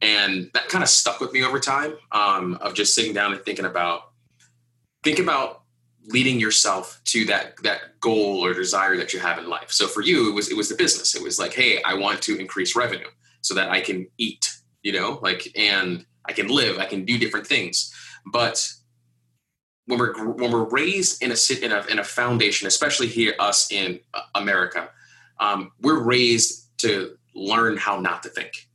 And 0.00 0.50
that 0.54 0.68
kind 0.68 0.84
of 0.84 0.90
stuck 0.90 1.20
with 1.20 1.32
me 1.32 1.42
over 1.42 1.58
time 1.58 1.94
um, 2.12 2.54
of 2.60 2.74
just 2.74 2.94
sitting 2.94 3.12
down 3.12 3.32
and 3.32 3.42
thinking 3.44 3.64
about 3.64 4.12
think 5.02 5.18
about 5.18 5.62
leading 6.08 6.38
yourself 6.38 7.00
to 7.04 7.24
that 7.26 7.54
that 7.62 7.98
goal 8.00 8.44
or 8.44 8.54
desire 8.54 8.96
that 8.96 9.12
you 9.12 9.20
have 9.20 9.38
in 9.38 9.48
life. 9.48 9.70
So 9.70 9.86
for 9.86 10.02
you, 10.02 10.30
it 10.30 10.34
was 10.34 10.50
it 10.50 10.56
was 10.56 10.68
the 10.68 10.76
business. 10.76 11.14
It 11.14 11.22
was 11.22 11.38
like, 11.38 11.52
hey, 11.52 11.82
I 11.84 11.94
want 11.94 12.22
to 12.22 12.38
increase 12.38 12.76
revenue 12.76 13.08
so 13.40 13.54
that 13.54 13.70
I 13.70 13.80
can 13.80 14.08
eat, 14.18 14.52
you 14.82 14.92
know, 14.92 15.18
like, 15.22 15.48
and 15.56 16.04
I 16.24 16.32
can 16.32 16.48
live, 16.48 16.78
I 16.78 16.86
can 16.86 17.04
do 17.04 17.18
different 17.18 17.46
things. 17.46 17.92
But 18.26 18.68
when 19.86 19.98
we're 19.98 20.32
when 20.32 20.50
we're 20.50 20.68
raised 20.68 21.22
in 21.22 21.32
a 21.32 21.64
in 21.64 21.72
a 21.72 21.84
in 21.86 21.98
a 21.98 22.04
foundation, 22.04 22.66
especially 22.66 23.06
here 23.06 23.34
us 23.38 23.70
in 23.70 24.00
America, 24.34 24.90
um, 25.40 25.72
we're 25.80 26.02
raised 26.02 26.70
to 26.78 27.16
learn 27.34 27.76
how 27.76 28.00
not 28.00 28.22
to 28.24 28.28
think, 28.28 28.68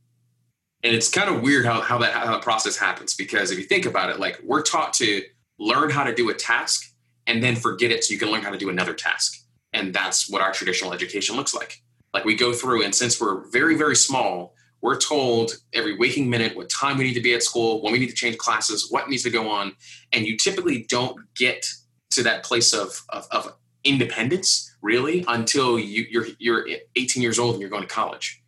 and 0.82 0.94
it's 0.94 1.10
kind 1.10 1.34
of 1.34 1.42
weird 1.42 1.66
how 1.66 1.80
how 1.80 1.98
that 1.98 2.12
how 2.12 2.32
that 2.32 2.42
process 2.42 2.76
happens 2.76 3.14
because 3.14 3.50
if 3.50 3.58
you 3.58 3.64
think 3.64 3.84
about 3.84 4.10
it, 4.10 4.18
like 4.18 4.40
we're 4.42 4.62
taught 4.62 4.94
to 4.94 5.22
learn 5.58 5.90
how 5.90 6.02
to 6.02 6.14
do 6.14 6.30
a 6.30 6.34
task 6.34 6.91
and 7.26 7.42
then 7.42 7.56
forget 7.56 7.90
it 7.90 8.04
so 8.04 8.12
you 8.12 8.18
can 8.18 8.30
learn 8.30 8.42
how 8.42 8.50
to 8.50 8.58
do 8.58 8.68
another 8.68 8.94
task, 8.94 9.44
and 9.72 9.94
that's 9.94 10.30
what 10.30 10.42
our 10.42 10.52
traditional 10.52 10.92
education 10.92 11.36
looks 11.36 11.54
like. 11.54 11.82
Like 12.14 12.24
we 12.24 12.34
go 12.34 12.52
through, 12.52 12.82
and 12.84 12.94
since 12.94 13.20
we're 13.20 13.48
very 13.50 13.76
very 13.76 13.96
small, 13.96 14.54
we're 14.82 14.98
told 14.98 15.52
every 15.72 15.96
waking 15.96 16.28
minute 16.28 16.56
what 16.56 16.68
time 16.68 16.98
we 16.98 17.04
need 17.04 17.14
to 17.14 17.20
be 17.22 17.34
at 17.34 17.42
school, 17.42 17.80
when 17.82 17.92
we 17.92 17.98
need 17.98 18.08
to 18.08 18.14
change 18.14 18.36
classes, 18.36 18.88
what 18.90 19.08
needs 19.08 19.22
to 19.22 19.30
go 19.30 19.48
on. 19.48 19.72
And 20.12 20.26
you 20.26 20.36
typically 20.36 20.84
don't 20.88 21.16
get 21.36 21.64
to 22.10 22.22
that 22.24 22.44
place 22.44 22.74
of, 22.74 23.00
of, 23.08 23.26
of 23.30 23.54
independence 23.84 24.74
really 24.82 25.24
until 25.28 25.78
you, 25.78 26.04
you're, 26.10 26.26
you're 26.38 26.66
18 26.96 27.22
years 27.22 27.38
old 27.38 27.54
and 27.54 27.60
you're 27.60 27.70
going 27.70 27.82
to 27.82 27.88
college. 27.88 28.42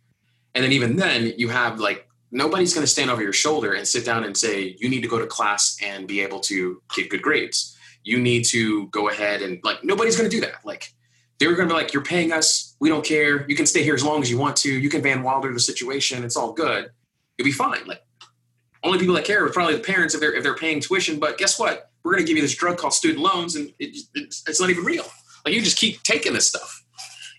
And 0.53 0.63
then 0.63 0.73
even 0.73 0.97
then 0.97 1.33
you 1.37 1.47
have 1.49 1.79
like, 1.79 2.07
nobody's 2.31 2.73
going 2.73 2.83
to 2.83 2.91
stand 2.91 3.09
over 3.09 3.21
your 3.21 3.33
shoulder 3.33 3.73
and 3.73 3.87
sit 3.87 4.05
down 4.05 4.25
and 4.25 4.35
say, 4.35 4.75
you 4.77 4.89
need 4.89 5.01
to 5.01 5.07
go 5.07 5.19
to 5.19 5.25
class 5.25 5.77
and 5.81 6.05
be 6.05 6.19
able 6.19 6.41
to 6.41 6.81
get 6.95 7.09
good 7.09 7.21
grades. 7.21 7.74
You 8.05 8.19
need 8.19 8.45
to 8.45 8.87
go 8.87 9.09
ahead 9.09 9.41
and 9.41 9.59
like, 9.63 9.83
nobody's 9.83 10.15
going 10.15 10.29
to 10.29 10.33
do 10.33 10.39
that. 10.41 10.63
Like 10.63 10.93
they 11.39 11.47
were 11.47 11.55
going 11.55 11.67
to 11.67 11.75
be 11.75 11.77
like, 11.77 11.91
you're 11.91 12.03
paying 12.03 12.31
us. 12.31 12.77
We 12.79 12.87
don't 12.87 13.03
care. 13.03 13.45
You 13.49 13.55
can 13.55 13.65
stay 13.65 13.83
here 13.83 13.95
as 13.95 14.03
long 14.03 14.21
as 14.21 14.31
you 14.31 14.37
want 14.37 14.55
to. 14.57 14.71
You 14.71 14.89
can 14.89 15.01
Van 15.01 15.23
Wilder 15.23 15.51
the 15.51 15.59
situation. 15.59 16.23
It's 16.23 16.37
all 16.37 16.53
good. 16.53 16.91
You'll 17.37 17.45
be 17.45 17.51
fine. 17.51 17.85
Like 17.85 18.01
only 18.83 18.99
people 18.99 19.15
that 19.15 19.25
care 19.25 19.43
are 19.43 19.49
probably 19.49 19.75
the 19.75 19.83
parents 19.83 20.13
if 20.13 20.21
they're, 20.21 20.33
if 20.33 20.43
they're 20.43 20.55
paying 20.55 20.79
tuition. 20.79 21.19
But 21.19 21.37
guess 21.37 21.59
what? 21.59 21.91
We're 22.03 22.13
going 22.13 22.23
to 22.23 22.27
give 22.27 22.37
you 22.37 22.43
this 22.43 22.55
drug 22.55 22.77
called 22.77 22.93
student 22.93 23.21
loans 23.21 23.57
and 23.57 23.73
it, 23.79 23.97
it's, 24.13 24.43
it's 24.47 24.61
not 24.61 24.69
even 24.69 24.85
real. 24.85 25.05
Like 25.43 25.53
you 25.53 25.61
just 25.61 25.77
keep 25.77 26.01
taking 26.03 26.33
this 26.33 26.47
stuff. 26.47 26.83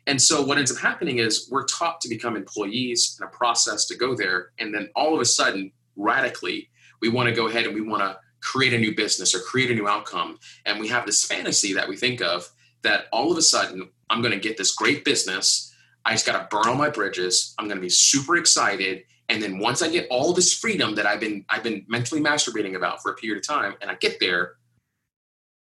And 0.06 0.20
so 0.20 0.42
what 0.42 0.58
ends 0.58 0.70
up 0.70 0.78
happening 0.78 1.18
is 1.18 1.48
we're 1.50 1.64
taught 1.66 2.00
to 2.02 2.08
become 2.08 2.36
employees 2.36 3.18
in 3.20 3.26
a 3.26 3.30
process 3.30 3.86
to 3.86 3.96
go 3.96 4.14
there. 4.14 4.50
And 4.58 4.72
then 4.72 4.88
all 4.94 5.14
of 5.14 5.20
a 5.20 5.24
sudden, 5.24 5.72
radically, 5.96 6.70
we 7.00 7.08
want 7.08 7.28
to 7.28 7.34
go 7.34 7.48
ahead 7.48 7.66
and 7.66 7.74
we 7.74 7.80
want 7.80 8.02
to 8.02 8.16
create 8.46 8.72
a 8.72 8.78
new 8.78 8.94
business 8.94 9.34
or 9.34 9.40
create 9.40 9.70
a 9.70 9.74
new 9.74 9.88
outcome. 9.88 10.38
And 10.64 10.78
we 10.78 10.88
have 10.88 11.04
this 11.04 11.24
fantasy 11.24 11.74
that 11.74 11.88
we 11.88 11.96
think 11.96 12.22
of 12.22 12.48
that 12.82 13.06
all 13.12 13.32
of 13.32 13.36
a 13.36 13.42
sudden 13.42 13.90
I'm 14.08 14.22
going 14.22 14.32
to 14.32 14.40
get 14.40 14.56
this 14.56 14.72
great 14.72 15.04
business. 15.04 15.74
I 16.04 16.12
just 16.12 16.24
got 16.24 16.38
to 16.38 16.56
burn 16.56 16.68
all 16.68 16.76
my 16.76 16.88
bridges. 16.88 17.54
I'm 17.58 17.66
going 17.66 17.78
to 17.78 17.82
be 17.82 17.90
super 17.90 18.36
excited. 18.36 19.02
And 19.28 19.42
then 19.42 19.58
once 19.58 19.82
I 19.82 19.90
get 19.90 20.06
all 20.08 20.32
this 20.32 20.54
freedom 20.54 20.94
that 20.94 21.06
I've 21.06 21.18
been 21.18 21.44
I've 21.48 21.64
been 21.64 21.84
mentally 21.88 22.20
masturbating 22.20 22.76
about 22.76 23.02
for 23.02 23.10
a 23.10 23.14
period 23.16 23.38
of 23.38 23.46
time, 23.46 23.74
and 23.80 23.90
I 23.90 23.94
get 23.96 24.20
there, 24.20 24.54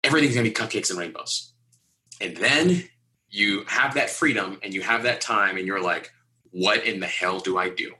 everything's 0.04 0.34
gonna 0.34 0.50
be 0.50 0.52
cupcakes 0.52 0.90
and 0.90 0.98
rainbows. 0.98 1.54
And 2.20 2.36
then 2.38 2.86
you 3.30 3.64
have 3.68 3.94
that 3.94 4.10
freedom 4.10 4.58
and 4.64 4.74
you 4.74 4.82
have 4.82 5.04
that 5.04 5.22
time, 5.22 5.58
and 5.58 5.68
you're 5.68 5.82
like, 5.82 6.12
what 6.50 6.86
in 6.86 7.00
the 7.00 7.06
hell 7.08 7.40
do 7.40 7.60
I 7.60 7.70
do? 7.70 7.94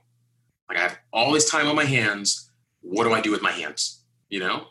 Like 0.68 0.78
I 0.78 0.82
have 0.82 0.98
all 1.12 1.30
this 1.30 1.48
time 1.48 1.68
on 1.68 1.76
my 1.76 1.84
hands. 1.84 2.50
What 2.80 3.04
do 3.04 3.12
I 3.12 3.20
do 3.20 3.30
with 3.30 3.42
my 3.42 3.52
hands? 3.52 4.02
You 4.28 4.40
know? 4.40 4.66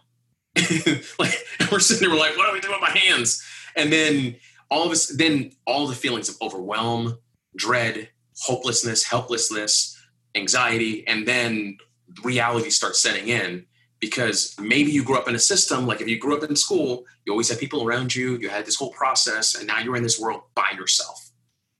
like 1.20 1.34
we're 1.72 1.79
sitting 1.79 2.08
there, 2.08 2.15
we're 2.15 2.22
like, 2.22 2.38
what 2.38 2.48
do 2.48 2.53
we 2.53 2.60
do 2.60 2.70
with 2.70 2.81
my 2.81 2.98
hands? 2.98 3.43
And 3.75 3.91
then 3.91 4.36
all 4.70 4.86
of 4.86 4.91
us, 4.91 5.08
then 5.08 5.51
all 5.65 5.88
the 5.88 5.96
feelings 5.96 6.29
of 6.29 6.36
overwhelm, 6.41 7.17
dread, 7.55 8.10
hopelessness, 8.39 9.03
helplessness, 9.03 9.98
anxiety, 10.36 11.05
and 11.08 11.27
then 11.27 11.77
reality 12.24 12.70
starts 12.70 13.01
setting 13.01 13.27
in 13.27 13.65
because 14.00 14.55
maybe 14.60 14.91
you 14.91 15.03
grew 15.03 15.17
up 15.17 15.27
in 15.27 15.36
a 15.36 15.39
system 15.39 15.86
like 15.86 16.01
if 16.01 16.08
you 16.08 16.17
grew 16.17 16.36
up 16.36 16.43
in 16.43 16.55
school 16.55 17.05
you 17.25 17.31
always 17.31 17.50
had 17.50 17.60
people 17.60 17.86
around 17.86 18.13
you 18.13 18.38
you 18.38 18.50
had 18.50 18.65
this 18.65 18.75
whole 18.75 18.91
process 18.91 19.55
and 19.55 19.67
now 19.67 19.79
you're 19.79 19.96
in 19.96 20.03
this 20.03 20.20
world 20.20 20.41
by 20.55 20.70
yourself 20.75 21.31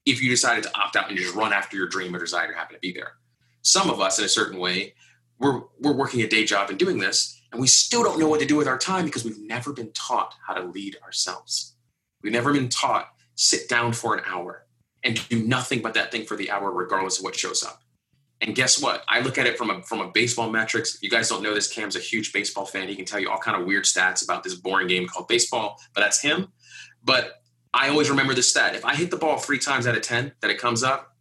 if 0.06 0.22
you 0.22 0.30
decided 0.30 0.64
to 0.64 0.80
opt 0.80 0.96
out 0.96 1.10
and 1.10 1.18
just 1.18 1.36
run 1.36 1.52
after 1.52 1.76
your 1.76 1.88
dream 1.88 2.16
or 2.16 2.20
desire 2.20 2.50
to 2.50 2.58
happen 2.58 2.76
to 2.76 2.80
be 2.80 2.94
there 2.94 3.14
some 3.62 3.90
of 3.90 4.00
us 4.00 4.20
in 4.20 4.26
a 4.26 4.30
certain 4.30 4.60
way 4.60 4.94
we're, 5.40 5.62
we're 5.80 5.94
working 5.94 6.22
a 6.22 6.28
day 6.28 6.46
job 6.46 6.70
and 6.70 6.80
doing 6.80 7.00
this 7.00 7.41
and 7.52 7.60
we 7.60 7.68
still 7.68 8.04
don't 8.04 8.20
know 8.20 8.28
what 8.28 8.40
to 8.40 8.46
do 8.46 8.56
with 8.56 8.68
our 8.68 8.78
time 8.78 9.06
because 9.06 9.26
we've 9.26 9.42
never 9.42 9.74
been 9.74 9.92
taught 9.94 10.34
how 10.48 10.54
to 10.54 10.64
lead 10.64 10.98
ourselves 11.04 11.76
we've 12.24 12.34
never 12.34 12.54
been 12.54 12.70
taught 12.70 13.10
sit 13.36 13.68
down 13.70 13.94
for 13.94 14.16
an 14.16 14.24
hour 14.26 14.66
and 15.04 15.28
do 15.30 15.44
nothing 15.44 15.82
but 15.82 15.94
that 15.94 16.12
thing 16.12 16.26
for 16.26 16.36
the 16.36 16.52
hour 16.52 16.72
regardless 16.72 17.18
of 17.18 17.24
what 17.24 17.36
shows 17.36 17.64
up 17.64 17.82
and 18.42 18.56
guess 18.56 18.82
what? 18.82 19.04
I 19.08 19.20
look 19.20 19.38
at 19.38 19.46
it 19.46 19.58
from 19.58 19.70
a 19.70 19.84
from 19.84 20.02
a 20.02 20.10
baseball 20.12 20.50
metrics. 20.50 20.96
If 20.96 21.04
you 21.04 21.10
guys 21.10 21.30
don't 21.30 21.44
know 21.44 21.54
this, 21.54 21.72
Cam's 21.72 21.96
a 21.96 22.00
huge 22.00 22.34
baseball 22.34 22.66
fan. 22.66 22.88
He 22.88 22.96
can 22.96 23.06
tell 23.06 23.20
you 23.20 23.30
all 23.30 23.38
kind 23.38 23.60
of 23.60 23.68
weird 23.68 23.84
stats 23.84 24.24
about 24.24 24.44
this 24.44 24.56
boring 24.56 24.88
game 24.88 25.08
called 25.08 25.28
baseball, 25.28 25.80
but 25.94 26.02
that's 26.02 26.22
him. 26.22 26.48
But 27.04 27.44
I 27.74 27.90
always 27.90 28.10
remember 28.10 28.34
this 28.34 28.50
stat. 28.50 28.76
If 28.76 28.84
I 28.84 28.96
hit 28.96 29.12
the 29.12 29.18
ball 29.18 29.38
three 29.38 29.60
times 29.60 29.86
out 29.86 29.96
of 29.96 30.02
ten 30.02 30.34
that 30.42 30.50
it 30.50 30.58
comes 30.58 30.84
up, 30.84 31.16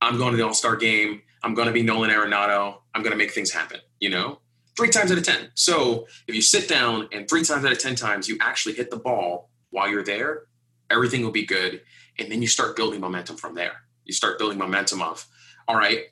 I'm 0.00 0.16
going 0.16 0.30
to 0.30 0.38
the 0.38 0.46
All 0.46 0.54
Star 0.54 0.74
game. 0.74 1.20
I'm 1.42 1.54
going 1.54 1.66
to 1.66 1.72
be 1.72 1.82
Nolan 1.82 2.10
Arenado. 2.10 2.78
I'm 2.94 3.02
going 3.02 3.12
to 3.12 3.18
make 3.18 3.32
things 3.32 3.52
happen. 3.52 3.80
You 4.00 4.10
know, 4.10 4.40
three 4.78 4.90
times 4.90 5.10
out 5.10 5.18
of 5.18 5.24
ten. 5.24 5.50
So 5.54 6.06
if 6.28 6.36
you 6.36 6.40
sit 6.40 6.68
down 6.68 7.08
and 7.10 7.28
three 7.28 7.42
times 7.42 7.64
out 7.64 7.72
of 7.72 7.80
ten 7.80 7.96
times 7.96 8.28
you 8.28 8.38
actually 8.40 8.76
hit 8.76 8.90
the 8.90 8.96
ball 8.96 9.50
while 9.70 9.90
you're 9.90 10.04
there, 10.04 10.44
everything 10.88 11.22
will 11.22 11.32
be 11.32 11.44
good. 11.44 11.82
And 12.16 12.30
then 12.30 12.40
you 12.40 12.46
start 12.46 12.76
building 12.76 13.00
momentum 13.00 13.36
from 13.36 13.56
there. 13.56 13.82
You 14.04 14.12
start 14.12 14.38
building 14.38 14.56
momentum 14.56 15.02
of, 15.02 15.26
all 15.66 15.76
right, 15.76 16.04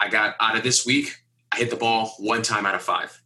I 0.00 0.08
got 0.08 0.36
out 0.40 0.56
of 0.56 0.62
this 0.62 0.86
week, 0.86 1.18
I 1.52 1.58
hit 1.58 1.68
the 1.68 1.76
ball 1.76 2.14
one 2.18 2.40
time 2.40 2.64
out 2.64 2.74
of 2.74 2.80
five. 2.82 3.20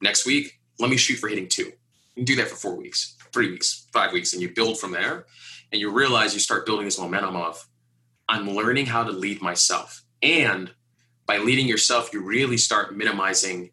Next 0.00 0.24
week, 0.24 0.60
let 0.78 0.88
me 0.88 0.96
shoot 0.96 1.16
for 1.16 1.28
hitting 1.28 1.48
two. 1.48 1.72
You 2.14 2.24
do 2.24 2.36
that 2.36 2.46
for 2.46 2.54
four 2.54 2.76
weeks, 2.76 3.16
three 3.32 3.50
weeks, 3.50 3.88
five 3.92 4.12
weeks, 4.12 4.32
and 4.34 4.40
you 4.40 4.54
build 4.54 4.78
from 4.78 4.92
there. 4.92 5.26
And 5.72 5.80
you 5.80 5.90
realize 5.90 6.32
you 6.32 6.38
start 6.38 6.64
building 6.64 6.84
this 6.84 6.98
momentum 7.00 7.34
of, 7.34 7.68
I'm 8.28 8.48
learning 8.48 8.86
how 8.86 9.02
to 9.02 9.10
lead 9.10 9.42
myself. 9.42 10.04
And 10.22 10.70
by 11.26 11.38
leading 11.38 11.66
yourself, 11.66 12.12
you 12.12 12.22
really 12.22 12.56
start 12.56 12.96
minimizing 12.96 13.70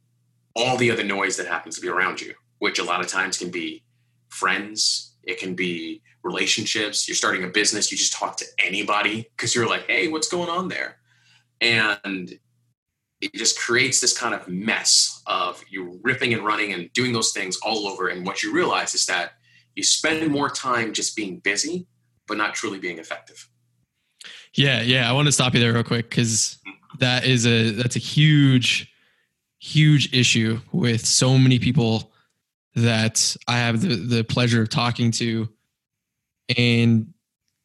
all 0.56 0.78
the 0.78 0.92
other 0.92 1.04
noise 1.04 1.38
that 1.38 1.48
happens 1.48 1.76
to 1.76 1.82
be 1.82 1.88
around 1.88 2.22
you, 2.22 2.34
which 2.60 2.80
a 2.80 2.84
lot 2.84 3.02
of 3.02 3.08
times 3.08 3.38
can 3.38 3.50
be 3.50 3.84
friends, 4.30 5.16
it 5.24 5.40
can 5.40 5.56
be 5.56 6.02
relationships. 6.24 7.08
You're 7.08 7.16
starting 7.16 7.44
a 7.44 7.48
business, 7.48 7.92
you 7.92 7.98
just 7.98 8.14
talk 8.14 8.38
to 8.38 8.46
anybody 8.60 9.30
because 9.36 9.56
you're 9.56 9.68
like, 9.68 9.88
hey, 9.88 10.08
what's 10.08 10.30
going 10.30 10.50
on 10.50 10.68
there? 10.68 10.98
And 11.60 12.38
it 13.22 13.34
just 13.36 13.60
creates 13.60 14.02
this 14.02 14.18
kind 14.18 14.34
of 14.34 14.48
mess 14.48 15.22
of 15.28 15.64
you 15.70 16.00
ripping 16.04 16.34
and 16.34 16.44
running 16.44 16.74
and 16.74 16.92
doing 16.94 17.14
those 17.14 17.32
things 17.32 17.58
all 17.64 17.88
over. 17.88 18.08
And 18.08 18.26
what 18.26 18.42
you 18.42 18.52
realize 18.52 18.96
is 18.96 19.06
that 19.06 19.34
you 19.76 19.84
spend 19.84 20.28
more 20.30 20.50
time 20.50 20.92
just 20.92 21.16
being 21.16 21.38
busy, 21.40 21.88
but 22.28 22.38
not 22.38 22.56
truly 22.56 22.80
being 22.80 22.98
effective. 22.98 23.48
Yeah, 24.56 24.82
yeah. 24.82 25.10
I 25.10 25.14
want 25.14 25.28
to 25.28 25.32
stop 25.32 25.54
you 25.54 25.60
there 25.60 25.74
real 25.74 25.84
quick 25.84 26.10
because 26.10 26.58
mm-hmm. 26.68 26.98
that 27.00 27.26
is 27.26 27.46
a 27.46 27.72
that's 27.72 27.96
a 27.96 28.00
huge, 28.00 28.92
huge 29.62 30.14
issue 30.14 30.60
with 30.72 31.06
so 31.06 31.38
many 31.38 31.60
people 31.60 32.12
that 32.76 33.36
I 33.48 33.58
have 33.58 33.82
the 33.82 33.96
the 33.96 34.24
pleasure 34.24 34.62
of 34.62 34.70
talking 34.70 35.12
to, 35.12 35.48
and 36.58 37.14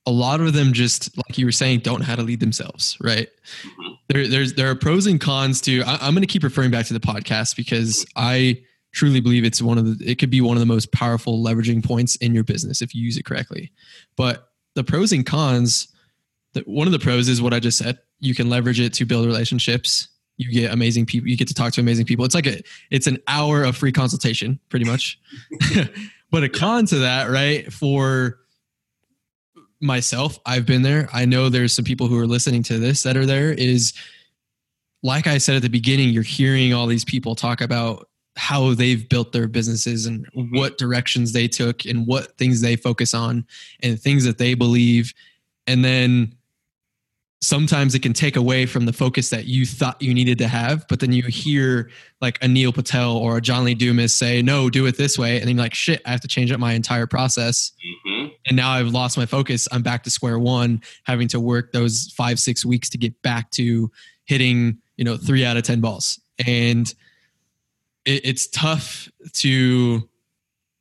a 0.06 0.10
lot 0.10 0.40
of 0.40 0.52
them 0.52 0.72
just 0.72 1.16
like 1.16 1.36
you 1.36 1.46
were 1.46 1.52
saying 1.52 1.80
don't 1.80 2.00
know 2.00 2.06
how 2.06 2.14
to 2.14 2.22
lead 2.22 2.38
themselves 2.38 2.96
right? 3.00 3.28
Mm-hmm. 3.62 3.92
there, 4.08 4.28
there's 4.28 4.54
there 4.54 4.70
are 4.70 4.74
pros 4.76 5.06
and 5.06 5.20
cons 5.20 5.60
to 5.62 5.82
I, 5.82 6.06
am 6.06 6.14
going 6.14 6.22
to 6.22 6.28
keep 6.28 6.44
referring 6.44 6.70
back 6.70 6.86
to 6.86 6.92
the 6.92 7.00
podcast 7.00 7.56
because 7.56 8.06
i 8.14 8.62
truly 8.92 9.20
believe 9.20 9.44
it's 9.44 9.60
one 9.60 9.78
of 9.78 9.98
the 9.98 10.10
it 10.10 10.18
could 10.18 10.30
be 10.30 10.40
one 10.40 10.56
of 10.56 10.60
the 10.60 10.66
most 10.66 10.92
powerful 10.92 11.42
leveraging 11.42 11.84
points 11.84 12.16
in 12.16 12.34
your 12.34 12.44
business 12.44 12.80
if 12.80 12.94
you 12.94 13.02
use 13.02 13.16
it 13.16 13.24
correctly. 13.24 13.72
But 14.16 14.48
the 14.74 14.84
pros 14.84 15.12
and 15.12 15.26
cons 15.26 15.88
that 16.54 16.66
one 16.66 16.86
of 16.86 16.92
the 16.92 16.98
pros 16.98 17.28
is 17.28 17.42
what 17.42 17.52
i 17.52 17.60
just 17.60 17.78
said. 17.78 17.98
You 18.20 18.34
can 18.34 18.48
leverage 18.48 18.80
it 18.80 18.94
to 18.94 19.04
build 19.04 19.26
relationships 19.26 20.08
you 20.36 20.50
get 20.50 20.72
amazing 20.72 21.06
people 21.06 21.28
you 21.28 21.36
get 21.36 21.48
to 21.48 21.54
talk 21.54 21.72
to 21.72 21.80
amazing 21.80 22.04
people 22.04 22.24
it's 22.24 22.34
like 22.34 22.46
a 22.46 22.60
it's 22.90 23.06
an 23.06 23.18
hour 23.28 23.64
of 23.64 23.76
free 23.76 23.92
consultation 23.92 24.58
pretty 24.68 24.84
much 24.84 25.18
but 26.30 26.44
a 26.44 26.48
con 26.48 26.86
to 26.86 26.98
that 26.98 27.30
right 27.30 27.72
for 27.72 28.38
myself, 29.80 30.38
I've 30.46 30.66
been 30.66 30.82
there. 30.82 31.08
I 31.12 31.24
know 31.24 31.48
there's 31.48 31.74
some 31.74 31.84
people 31.84 32.06
who 32.06 32.18
are 32.18 32.26
listening 32.26 32.62
to 32.64 32.78
this 32.78 33.02
that 33.02 33.16
are 33.16 33.26
there. 33.26 33.52
Is 33.52 33.92
like 35.02 35.26
I 35.26 35.38
said 35.38 35.56
at 35.56 35.62
the 35.62 35.68
beginning, 35.68 36.10
you're 36.10 36.22
hearing 36.22 36.72
all 36.72 36.86
these 36.86 37.04
people 37.04 37.34
talk 37.34 37.60
about 37.60 38.08
how 38.36 38.74
they've 38.74 39.08
built 39.08 39.32
their 39.32 39.48
businesses 39.48 40.06
and 40.06 40.26
mm-hmm. 40.32 40.56
what 40.56 40.78
directions 40.78 41.32
they 41.32 41.48
took 41.48 41.84
and 41.86 42.06
what 42.06 42.36
things 42.36 42.60
they 42.60 42.76
focus 42.76 43.14
on 43.14 43.46
and 43.82 44.00
things 44.00 44.24
that 44.24 44.38
they 44.38 44.54
believe. 44.54 45.14
And 45.66 45.84
then 45.84 46.34
sometimes 47.46 47.94
it 47.94 48.02
can 48.02 48.12
take 48.12 48.34
away 48.34 48.66
from 48.66 48.86
the 48.86 48.92
focus 48.92 49.30
that 49.30 49.44
you 49.44 49.64
thought 49.64 50.02
you 50.02 50.12
needed 50.12 50.36
to 50.36 50.48
have. 50.48 50.84
But 50.88 50.98
then 50.98 51.12
you 51.12 51.22
hear 51.22 51.90
like 52.20 52.42
a 52.42 52.48
Neil 52.48 52.72
Patel 52.72 53.16
or 53.16 53.36
a 53.36 53.40
John 53.40 53.62
Lee 53.64 53.74
Dumas 53.74 54.12
say, 54.12 54.42
no, 54.42 54.68
do 54.68 54.84
it 54.86 54.96
this 54.96 55.16
way. 55.16 55.38
And 55.38 55.46
then 55.46 55.54
you're 55.54 55.62
like, 55.64 55.74
shit, 55.74 56.02
I 56.04 56.10
have 56.10 56.20
to 56.22 56.28
change 56.28 56.50
up 56.50 56.58
my 56.58 56.72
entire 56.72 57.06
process. 57.06 57.70
Mm-hmm. 58.04 58.26
And 58.46 58.56
now 58.56 58.72
I've 58.72 58.88
lost 58.88 59.16
my 59.16 59.26
focus. 59.26 59.68
I'm 59.70 59.82
back 59.82 60.02
to 60.02 60.10
square 60.10 60.40
one, 60.40 60.82
having 61.04 61.28
to 61.28 61.38
work 61.38 61.70
those 61.70 62.12
five, 62.16 62.40
six 62.40 62.64
weeks 62.64 62.88
to 62.90 62.98
get 62.98 63.22
back 63.22 63.52
to 63.52 63.92
hitting, 64.24 64.78
you 64.96 65.04
know, 65.04 65.16
three 65.16 65.44
out 65.44 65.56
of 65.56 65.62
10 65.62 65.80
balls. 65.80 66.20
And 66.44 66.92
it, 68.04 68.22
it's 68.24 68.48
tough 68.48 69.08
to 69.34 70.08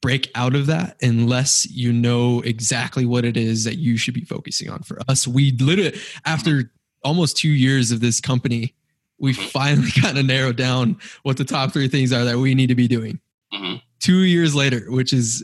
break 0.06 0.30
out 0.36 0.54
of 0.54 0.68
that 0.68 0.98
unless 1.02 1.66
you 1.72 1.92
know 1.92 2.42
exactly 2.42 3.06
what 3.08 3.26
it 3.26 3.36
is 3.36 3.64
that 3.64 3.78
you 3.78 3.98
should 3.98 4.14
be 4.14 4.24
focusing 4.24 4.70
on. 4.70 4.84
For 4.84 5.00
us, 5.08 5.28
we 5.28 5.52
literally, 5.54 5.98
after 6.26 6.72
almost 7.04 7.38
two 7.38 7.50
years 7.50 7.92
of 7.92 8.02
this 8.02 8.22
company, 8.22 8.76
we 9.18 9.34
mm-hmm. 9.34 9.48
finally 9.48 9.90
kind 10.02 10.18
of 10.18 10.26
narrowed 10.26 10.58
down 10.58 10.98
what 11.24 11.38
the 11.38 11.44
top 11.44 11.74
three 11.74 11.88
things 11.88 12.14
are 12.14 12.24
that 12.24 12.38
we 12.38 12.54
need 12.54 12.68
to 12.68 12.76
be 12.76 12.88
doing. 12.88 13.20
Mm-hmm. 13.52 13.78
Two 14.00 14.20
years 14.20 14.54
later, 14.54 14.92
which 14.92 15.12
is 15.12 15.44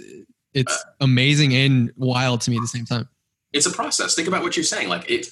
it's 0.54 0.76
uh, 0.76 0.92
amazing 1.00 1.56
and 1.56 1.92
wild 1.96 2.42
to 2.42 2.52
me 2.52 2.58
at 2.58 2.62
the 2.62 2.68
same 2.68 2.86
time. 2.86 3.10
It's 3.54 3.66
a 3.66 3.72
process. 3.72 4.14
Think 4.14 4.28
about 4.28 4.44
what 4.44 4.56
you're 4.56 4.64
saying. 4.64 4.90
Like 4.90 5.10
it, 5.10 5.28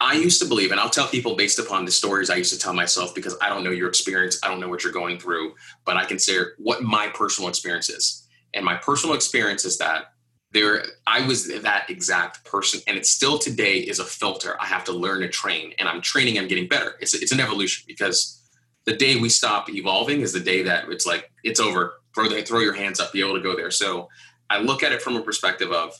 I 0.00 0.14
used 0.14 0.40
to 0.40 0.48
believe, 0.48 0.70
and 0.70 0.80
I'll 0.80 0.88
tell 0.90 1.06
people 1.06 1.36
based 1.36 1.58
upon 1.58 1.84
the 1.84 1.90
stories 1.90 2.30
I 2.30 2.36
used 2.36 2.52
to 2.52 2.58
tell 2.58 2.72
myself 2.72 3.14
because 3.14 3.36
I 3.42 3.50
don't 3.50 3.62
know 3.62 3.70
your 3.70 3.88
experience, 3.88 4.40
I 4.42 4.48
don't 4.48 4.58
know 4.58 4.68
what 4.68 4.82
you're 4.82 4.92
going 4.92 5.18
through, 5.18 5.54
but 5.84 5.96
I 5.96 6.06
can 6.06 6.18
say 6.18 6.38
what 6.56 6.82
my 6.82 7.08
personal 7.08 7.50
experience 7.50 7.90
is. 7.90 8.26
And 8.54 8.64
my 8.64 8.76
personal 8.76 9.14
experience 9.14 9.64
is 9.64 9.76
that 9.78 10.06
there 10.52 10.84
I 11.06 11.24
was 11.26 11.48
that 11.62 11.88
exact 11.88 12.44
person, 12.44 12.80
and 12.88 12.96
it 12.96 13.06
still 13.06 13.38
today 13.38 13.78
is 13.78 14.00
a 14.00 14.04
filter. 14.04 14.56
I 14.60 14.66
have 14.66 14.84
to 14.84 14.92
learn 14.92 15.20
to 15.20 15.28
train, 15.28 15.74
and 15.78 15.88
I'm 15.88 16.00
training. 16.00 16.38
I'm 16.38 16.48
getting 16.48 16.66
better. 16.66 16.96
It's 17.00 17.14
it's 17.14 17.30
an 17.30 17.38
evolution 17.38 17.84
because 17.86 18.42
the 18.84 18.96
day 18.96 19.16
we 19.16 19.28
stop 19.28 19.70
evolving 19.70 20.22
is 20.22 20.32
the 20.32 20.40
day 20.40 20.62
that 20.64 20.88
it's 20.88 21.06
like 21.06 21.30
it's 21.44 21.60
over. 21.60 21.94
Throw 22.14 22.28
the, 22.28 22.42
throw 22.42 22.58
your 22.58 22.72
hands 22.72 22.98
up, 22.98 23.12
be 23.12 23.20
able 23.20 23.34
to 23.34 23.40
go 23.40 23.54
there. 23.54 23.70
So 23.70 24.08
I 24.48 24.58
look 24.58 24.82
at 24.82 24.90
it 24.90 25.00
from 25.00 25.14
a 25.14 25.22
perspective 25.22 25.70
of 25.70 25.96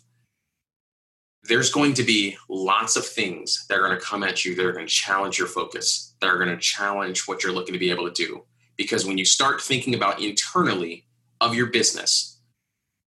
there's 1.45 1.71
going 1.71 1.95
to 1.95 2.03
be 2.03 2.37
lots 2.49 2.97
of 2.97 3.07
things 3.07 3.67
that 3.69 3.79
are 3.79 3.87
going 3.87 3.99
to 3.99 4.05
come 4.05 4.23
at 4.23 4.45
you 4.45 4.55
that 4.55 4.65
are 4.65 4.73
going 4.73 4.87
to 4.87 4.93
challenge 4.93 5.39
your 5.39 5.49
focus, 5.49 6.15
that 6.21 6.29
are 6.29 6.37
going 6.37 6.51
to 6.51 6.59
challenge 6.59 7.27
what 7.27 7.43
you're 7.43 7.53
looking 7.53 7.73
to 7.73 7.79
be 7.79 7.91
able 7.91 8.09
to 8.09 8.27
do. 8.27 8.45
Because 8.77 9.05
when 9.05 9.19
you 9.19 9.25
start 9.25 9.61
thinking 9.61 9.95
about 9.95 10.21
internally 10.21 11.07
of 11.41 11.55
your 11.55 11.67
business, 11.67 12.41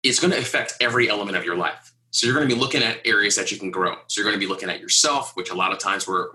it's 0.04 0.20
going 0.20 0.32
to 0.32 0.40
affect 0.40 0.76
every 0.80 1.10
element 1.10 1.38
of 1.38 1.44
your 1.44 1.56
life. 1.56 1.94
So 2.12 2.26
you're 2.26 2.36
going 2.36 2.48
to 2.48 2.54
be 2.54 2.60
looking 2.60 2.82
at 2.82 3.06
areas 3.06 3.36
that 3.36 3.52
you 3.52 3.58
can 3.58 3.72
grow. 3.72 3.96
So 4.08 4.22
you're 4.22 4.30
going 4.30 4.40
to 4.40 4.46
be 4.46 4.52
looking 4.52 4.70
at 4.70 4.80
yourself, 4.80 5.36
which 5.36 5.52
a 5.52 5.56
lot 5.56 5.72
of 5.72 5.80
times 5.80 6.08
we're 6.08 6.28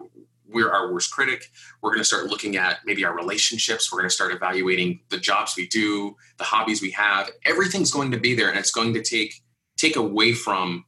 we're 0.47 0.71
our 0.71 0.93
worst 0.93 1.13
critic. 1.13 1.51
We're 1.83 1.91
going 1.91 2.01
to 2.01 2.05
start 2.05 2.27
looking 2.27 2.57
at 2.57 2.79
maybe 2.85 3.05
our 3.05 3.17
relationships. 3.17 3.91
We're 3.91 3.99
going 3.99 4.09
to 4.09 4.15
start 4.15 4.33
evaluating 4.33 5.01
the 5.09 5.19
jobs 5.19 5.57
we 5.57 5.67
do, 5.67 6.15
the 6.39 6.45
hobbies 6.45 6.81
we 6.81 6.93
have. 6.93 7.31
Everything's 7.45 7.91
going 7.91 8.13
to 8.13 8.19
be 8.19 8.35
there, 8.35 8.51
and 8.51 8.59
it's 8.59 8.71
going 8.71 8.95
to 8.95 9.03
take 9.03 9.43
take 9.77 9.97
away 9.97 10.33
from 10.33 10.85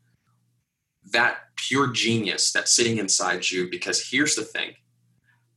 that 1.13 1.39
pure 1.57 1.89
genius 1.89 2.53
that's 2.53 2.75
sitting 2.75 2.99
inside 2.99 3.51
you 3.51 3.69
because 3.71 4.09
here's 4.11 4.35
the 4.35 4.45
thing 4.45 4.75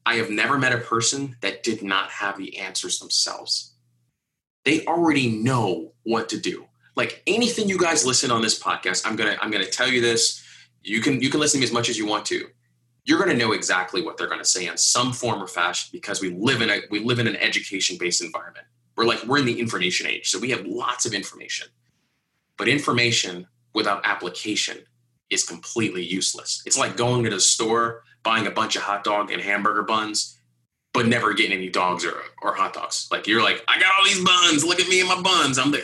I 0.05 0.15
have 0.15 0.29
never 0.29 0.57
met 0.57 0.73
a 0.73 0.79
person 0.79 1.35
that 1.41 1.63
did 1.63 1.83
not 1.83 2.09
have 2.09 2.37
the 2.37 2.57
answers 2.57 2.99
themselves. 2.99 3.75
They 4.65 4.85
already 4.85 5.29
know 5.29 5.93
what 6.03 6.29
to 6.29 6.39
do. 6.39 6.65
Like 6.95 7.21
anything 7.27 7.69
you 7.69 7.77
guys 7.77 8.05
listen 8.05 8.31
on 8.31 8.41
this 8.41 8.61
podcast, 8.61 9.05
I'm 9.05 9.15
gonna 9.15 9.37
I'm 9.41 9.51
gonna 9.51 9.65
tell 9.65 9.87
you 9.87 10.01
this. 10.01 10.43
You 10.81 11.01
can 11.01 11.21
you 11.21 11.29
can 11.29 11.39
listen 11.39 11.59
to 11.59 11.61
me 11.61 11.67
as 11.67 11.73
much 11.73 11.89
as 11.89 11.97
you 11.97 12.05
want 12.05 12.25
to. 12.27 12.47
You're 13.05 13.19
gonna 13.19 13.35
know 13.35 13.51
exactly 13.53 14.01
what 14.01 14.17
they're 14.17 14.27
gonna 14.27 14.45
say 14.45 14.67
in 14.67 14.77
some 14.77 15.13
form 15.13 15.41
or 15.41 15.47
fashion 15.47 15.89
because 15.91 16.21
we 16.21 16.31
live 16.31 16.61
in 16.61 16.69
a 16.69 16.81
we 16.89 16.99
live 16.99 17.19
in 17.19 17.27
an 17.27 17.35
education 17.37 17.97
based 17.99 18.23
environment. 18.23 18.65
We're 18.95 19.05
like 19.05 19.23
we're 19.23 19.37
in 19.37 19.45
the 19.45 19.59
information 19.59 20.07
age, 20.07 20.29
so 20.29 20.39
we 20.39 20.49
have 20.51 20.65
lots 20.65 21.05
of 21.05 21.13
information. 21.13 21.67
But 22.57 22.67
information 22.67 23.47
without 23.73 24.05
application 24.05 24.79
is 25.29 25.43
completely 25.43 26.03
useless. 26.03 26.61
It's 26.65 26.77
like 26.77 26.97
going 26.97 27.23
to 27.23 27.29
the 27.29 27.39
store, 27.39 28.03
buying 28.23 28.47
a 28.47 28.51
bunch 28.51 28.75
of 28.75 28.81
hot 28.81 29.03
dog 29.03 29.31
and 29.31 29.41
hamburger 29.41 29.83
buns, 29.83 30.39
but 30.93 31.07
never 31.07 31.33
getting 31.33 31.57
any 31.57 31.69
dogs 31.69 32.03
or, 32.03 32.15
or 32.41 32.53
hot 32.53 32.73
dogs. 32.73 33.07
Like 33.11 33.27
you're 33.27 33.43
like, 33.43 33.63
I 33.67 33.79
got 33.79 33.93
all 33.97 34.05
these 34.05 34.23
buns. 34.23 34.65
Look 34.65 34.79
at 34.79 34.89
me 34.89 34.99
and 34.99 35.09
my 35.09 35.21
buns. 35.21 35.59
I'm 35.59 35.71
the 35.71 35.83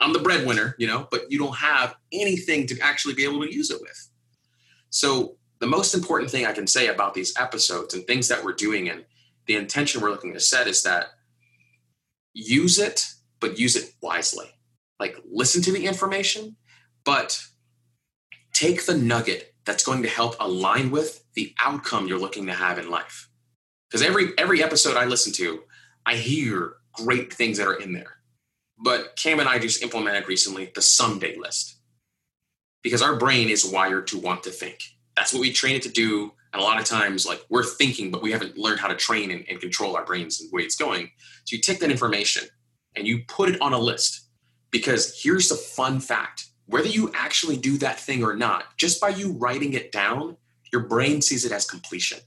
I'm 0.00 0.12
the 0.12 0.18
breadwinner, 0.18 0.74
you 0.78 0.86
know. 0.86 1.06
But 1.10 1.30
you 1.30 1.38
don't 1.38 1.56
have 1.56 1.94
anything 2.12 2.66
to 2.68 2.78
actually 2.80 3.14
be 3.14 3.24
able 3.24 3.42
to 3.42 3.54
use 3.54 3.70
it 3.70 3.80
with. 3.80 4.10
So 4.90 5.36
the 5.58 5.66
most 5.66 5.94
important 5.94 6.30
thing 6.30 6.46
I 6.46 6.52
can 6.52 6.66
say 6.66 6.88
about 6.88 7.14
these 7.14 7.34
episodes 7.38 7.94
and 7.94 8.06
things 8.06 8.28
that 8.28 8.44
we're 8.44 8.54
doing 8.54 8.88
and 8.88 9.04
the 9.46 9.56
intention 9.56 10.00
we're 10.00 10.10
looking 10.10 10.32
to 10.32 10.40
set 10.40 10.66
is 10.66 10.82
that 10.82 11.06
use 12.32 12.78
it, 12.78 13.06
but 13.40 13.58
use 13.58 13.76
it 13.76 13.92
wisely. 14.00 14.46
Like 14.98 15.18
listen 15.30 15.62
to 15.62 15.72
the 15.72 15.86
information, 15.86 16.56
but 17.04 17.42
take 18.56 18.86
the 18.86 18.96
nugget 18.96 19.54
that's 19.66 19.84
going 19.84 20.02
to 20.02 20.08
help 20.08 20.34
align 20.40 20.90
with 20.90 21.22
the 21.34 21.54
outcome 21.60 22.08
you're 22.08 22.18
looking 22.18 22.46
to 22.46 22.54
have 22.54 22.78
in 22.78 22.90
life. 22.90 23.28
Because 23.90 24.02
every 24.02 24.30
every 24.38 24.62
episode 24.62 24.96
I 24.96 25.04
listen 25.04 25.32
to, 25.34 25.62
I 26.06 26.16
hear 26.16 26.76
great 26.94 27.32
things 27.32 27.58
that 27.58 27.66
are 27.66 27.74
in 27.74 27.92
there. 27.92 28.14
But 28.82 29.16
Cam 29.16 29.40
and 29.40 29.48
I 29.48 29.58
just 29.58 29.82
implemented 29.82 30.26
recently 30.26 30.72
the 30.74 30.80
someday 30.80 31.36
list. 31.36 31.76
Because 32.82 33.02
our 33.02 33.16
brain 33.16 33.50
is 33.50 33.64
wired 33.64 34.06
to 34.08 34.18
want 34.18 34.42
to 34.44 34.50
think. 34.50 34.78
That's 35.16 35.32
what 35.32 35.40
we 35.40 35.52
train 35.52 35.76
it 35.76 35.82
to 35.82 35.90
do. 35.90 36.32
And 36.52 36.62
a 36.62 36.64
lot 36.64 36.78
of 36.78 36.86
times, 36.86 37.26
like 37.26 37.42
we're 37.50 37.64
thinking, 37.64 38.10
but 38.10 38.22
we 38.22 38.32
haven't 38.32 38.56
learned 38.56 38.80
how 38.80 38.88
to 38.88 38.96
train 38.96 39.30
and, 39.30 39.44
and 39.50 39.60
control 39.60 39.96
our 39.96 40.04
brains 40.04 40.40
and 40.40 40.50
the 40.50 40.56
way 40.56 40.62
it's 40.62 40.76
going. 40.76 41.10
So 41.44 41.56
you 41.56 41.60
take 41.60 41.80
that 41.80 41.90
information 41.90 42.48
and 42.94 43.06
you 43.06 43.24
put 43.28 43.50
it 43.50 43.60
on 43.60 43.74
a 43.74 43.78
list. 43.78 44.22
Because 44.70 45.20
here's 45.22 45.48
the 45.48 45.54
fun 45.54 46.00
fact 46.00 46.46
whether 46.66 46.88
you 46.88 47.10
actually 47.14 47.56
do 47.56 47.78
that 47.78 47.98
thing 47.98 48.24
or 48.24 48.34
not, 48.34 48.76
just 48.76 49.00
by 49.00 49.08
you 49.08 49.32
writing 49.32 49.72
it 49.72 49.92
down, 49.92 50.36
your 50.72 50.82
brain 50.82 51.22
sees 51.22 51.44
it 51.44 51.52
as 51.52 51.68
completion. 51.68 52.18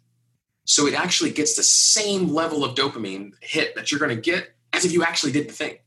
So 0.65 0.87
it 0.87 0.93
actually 0.93 1.31
gets 1.31 1.55
the 1.55 1.63
same 1.63 2.29
level 2.29 2.63
of 2.63 2.75
dopamine 2.75 3.31
hit 3.41 3.75
that 3.75 3.91
you're 3.91 3.99
going 3.99 4.15
to 4.15 4.21
get 4.21 4.55
as 4.71 4.85
if 4.85 4.91
you 4.91 5.03
actually 5.03 5.31
did 5.31 5.49
the 5.49 5.53
thing. 5.53 5.77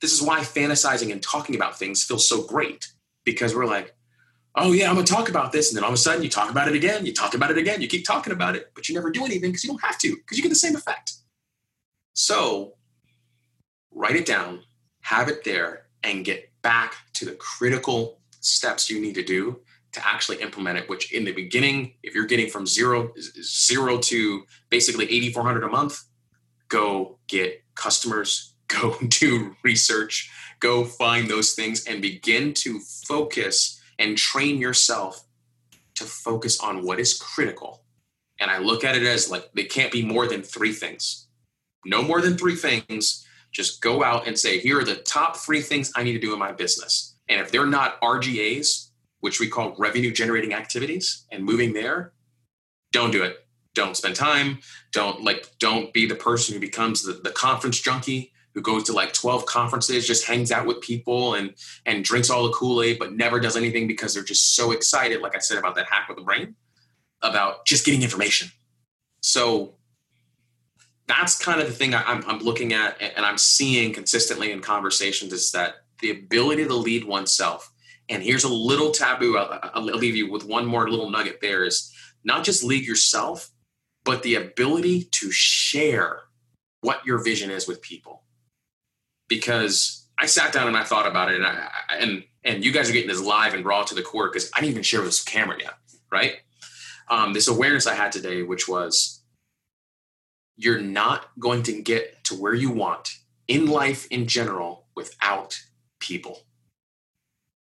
This 0.00 0.12
is 0.12 0.22
why 0.22 0.40
fantasizing 0.40 1.12
and 1.12 1.22
talking 1.22 1.56
about 1.56 1.78
things 1.78 2.02
feels 2.02 2.28
so 2.28 2.46
great 2.46 2.88
because 3.24 3.54
we're 3.54 3.66
like, 3.66 3.94
oh, 4.54 4.72
yeah, 4.72 4.88
I'm 4.88 4.94
going 4.94 5.06
to 5.06 5.12
talk 5.12 5.28
about 5.28 5.52
this. 5.52 5.70
And 5.70 5.76
then 5.76 5.84
all 5.84 5.90
of 5.90 5.94
a 5.94 5.98
sudden 5.98 6.22
you 6.22 6.30
talk 6.30 6.50
about 6.50 6.68
it 6.68 6.74
again, 6.74 7.04
you 7.04 7.12
talk 7.12 7.34
about 7.34 7.50
it 7.50 7.58
again, 7.58 7.82
you 7.82 7.88
keep 7.88 8.06
talking 8.06 8.32
about 8.32 8.56
it, 8.56 8.70
but 8.74 8.88
you 8.88 8.94
never 8.94 9.10
do 9.10 9.24
anything 9.24 9.50
because 9.50 9.64
you 9.64 9.70
don't 9.70 9.82
have 9.82 9.98
to 9.98 10.16
because 10.16 10.38
you 10.38 10.42
get 10.42 10.48
the 10.48 10.54
same 10.54 10.74
effect. 10.74 11.12
So 12.14 12.74
write 13.90 14.16
it 14.16 14.26
down, 14.26 14.62
have 15.02 15.28
it 15.28 15.44
there, 15.44 15.86
and 16.02 16.24
get 16.24 16.49
back 16.62 16.94
to 17.14 17.24
the 17.24 17.32
critical 17.32 18.20
steps 18.40 18.88
you 18.88 19.00
need 19.00 19.14
to 19.14 19.22
do 19.22 19.60
to 19.92 20.06
actually 20.06 20.40
implement 20.40 20.78
it 20.78 20.88
which 20.88 21.12
in 21.12 21.24
the 21.24 21.32
beginning 21.32 21.94
if 22.02 22.14
you're 22.14 22.26
getting 22.26 22.48
from 22.48 22.66
zero 22.66 23.12
zero 23.42 23.98
to 23.98 24.44
basically 24.70 25.04
8400 25.10 25.64
a 25.64 25.68
month 25.68 26.04
go 26.68 27.18
get 27.26 27.62
customers 27.74 28.54
go 28.68 28.96
do 29.08 29.56
research 29.64 30.30
go 30.60 30.84
find 30.84 31.28
those 31.28 31.54
things 31.54 31.86
and 31.86 32.00
begin 32.00 32.54
to 32.54 32.78
focus 33.08 33.80
and 33.98 34.16
train 34.16 34.58
yourself 34.58 35.24
to 36.00 36.04
focus 36.04 36.60
on 36.60 36.84
what 36.84 36.98
is 36.98 37.14
critical. 37.18 37.82
And 38.40 38.50
i 38.50 38.58
look 38.58 38.84
at 38.84 38.96
it 38.96 39.02
as 39.02 39.30
like 39.30 39.50
they 39.54 39.64
can't 39.64 39.92
be 39.92 40.04
more 40.04 40.26
than 40.26 40.42
three 40.42 40.72
things. 40.72 41.28
No 41.84 42.02
more 42.02 42.20
than 42.20 42.36
three 42.36 42.56
things 42.56 43.26
just 43.52 43.80
go 43.80 44.02
out 44.02 44.26
and 44.26 44.38
say, 44.38 44.58
here 44.58 44.80
are 44.80 44.84
the 44.84 44.96
top 44.96 45.36
three 45.36 45.60
things 45.60 45.92
I 45.96 46.02
need 46.02 46.12
to 46.12 46.18
do 46.18 46.32
in 46.32 46.38
my 46.38 46.52
business. 46.52 47.16
And 47.28 47.40
if 47.40 47.50
they're 47.50 47.66
not 47.66 48.00
RGAs, 48.00 48.90
which 49.20 49.40
we 49.40 49.48
call 49.48 49.74
revenue 49.78 50.12
generating 50.12 50.54
activities, 50.54 51.26
and 51.30 51.44
moving 51.44 51.72
there, 51.72 52.12
don't 52.92 53.10
do 53.10 53.22
it. 53.22 53.44
Don't 53.74 53.96
spend 53.96 54.16
time. 54.16 54.58
Don't 54.92 55.22
like, 55.22 55.46
don't 55.58 55.92
be 55.92 56.06
the 56.06 56.14
person 56.14 56.54
who 56.54 56.60
becomes 56.60 57.02
the, 57.02 57.12
the 57.12 57.30
conference 57.30 57.80
junkie 57.80 58.32
who 58.54 58.60
goes 58.60 58.84
to 58.84 58.92
like 58.92 59.12
12 59.12 59.46
conferences, 59.46 60.06
just 60.06 60.26
hangs 60.26 60.50
out 60.50 60.66
with 60.66 60.80
people 60.80 61.34
and 61.34 61.54
and 61.86 62.04
drinks 62.04 62.30
all 62.30 62.44
the 62.44 62.52
Kool-Aid, 62.52 62.98
but 62.98 63.12
never 63.12 63.38
does 63.38 63.56
anything 63.56 63.86
because 63.86 64.14
they're 64.14 64.24
just 64.24 64.56
so 64.56 64.72
excited, 64.72 65.20
like 65.20 65.36
I 65.36 65.38
said 65.38 65.58
about 65.58 65.76
that 65.76 65.86
hack 65.86 66.08
with 66.08 66.16
the 66.16 66.24
brain, 66.24 66.56
about 67.22 67.64
just 67.64 67.84
getting 67.84 68.02
information. 68.02 68.50
So 69.22 69.74
that's 71.10 71.38
kind 71.38 71.60
of 71.60 71.66
the 71.66 71.72
thing 71.72 71.94
I, 71.94 72.02
am 72.10 72.24
I'm 72.26 72.38
looking 72.38 72.72
at 72.72 73.00
and 73.00 73.24
I'm 73.24 73.38
seeing 73.38 73.92
consistently 73.92 74.52
in 74.52 74.60
conversations 74.60 75.32
is 75.32 75.50
that 75.52 75.76
the 76.00 76.10
ability 76.10 76.66
to 76.66 76.74
lead 76.74 77.04
oneself. 77.04 77.72
And 78.08 78.22
here's 78.22 78.44
a 78.44 78.52
little 78.52 78.90
taboo. 78.90 79.36
I'll, 79.36 79.70
I'll 79.74 79.82
leave 79.82 80.16
you 80.16 80.30
with 80.30 80.44
one 80.44 80.66
more 80.66 80.88
little 80.88 81.10
nugget 81.10 81.40
there 81.40 81.64
is 81.64 81.92
not 82.24 82.44
just 82.44 82.64
lead 82.64 82.84
yourself, 82.84 83.50
but 84.04 84.22
the 84.22 84.36
ability 84.36 85.04
to 85.04 85.30
share 85.30 86.20
what 86.80 87.04
your 87.04 87.22
vision 87.22 87.50
is 87.50 87.68
with 87.68 87.82
people. 87.82 88.24
Because 89.28 90.08
I 90.18 90.26
sat 90.26 90.52
down 90.52 90.68
and 90.68 90.76
I 90.76 90.84
thought 90.84 91.06
about 91.06 91.30
it, 91.30 91.36
and 91.36 91.46
I, 91.46 91.70
and 91.98 92.24
and 92.42 92.64
you 92.64 92.72
guys 92.72 92.90
are 92.90 92.92
getting 92.92 93.08
this 93.08 93.20
live 93.20 93.54
and 93.54 93.64
raw 93.64 93.84
to 93.84 93.94
the 93.94 94.02
core 94.02 94.28
because 94.28 94.50
I 94.54 94.60
didn't 94.60 94.72
even 94.72 94.82
share 94.82 95.00
with 95.00 95.08
this 95.08 95.22
camera 95.22 95.56
yet, 95.60 95.74
right? 96.10 96.36
Um, 97.08 97.32
this 97.32 97.48
awareness 97.48 97.86
I 97.86 97.94
had 97.94 98.12
today, 98.12 98.42
which 98.42 98.68
was 98.68 99.19
you're 100.60 100.80
not 100.80 101.30
going 101.38 101.62
to 101.62 101.80
get 101.80 102.22
to 102.24 102.34
where 102.34 102.54
you 102.54 102.70
want 102.70 103.16
in 103.48 103.66
life 103.66 104.06
in 104.10 104.26
general 104.26 104.84
without 104.94 105.58
people. 106.00 106.40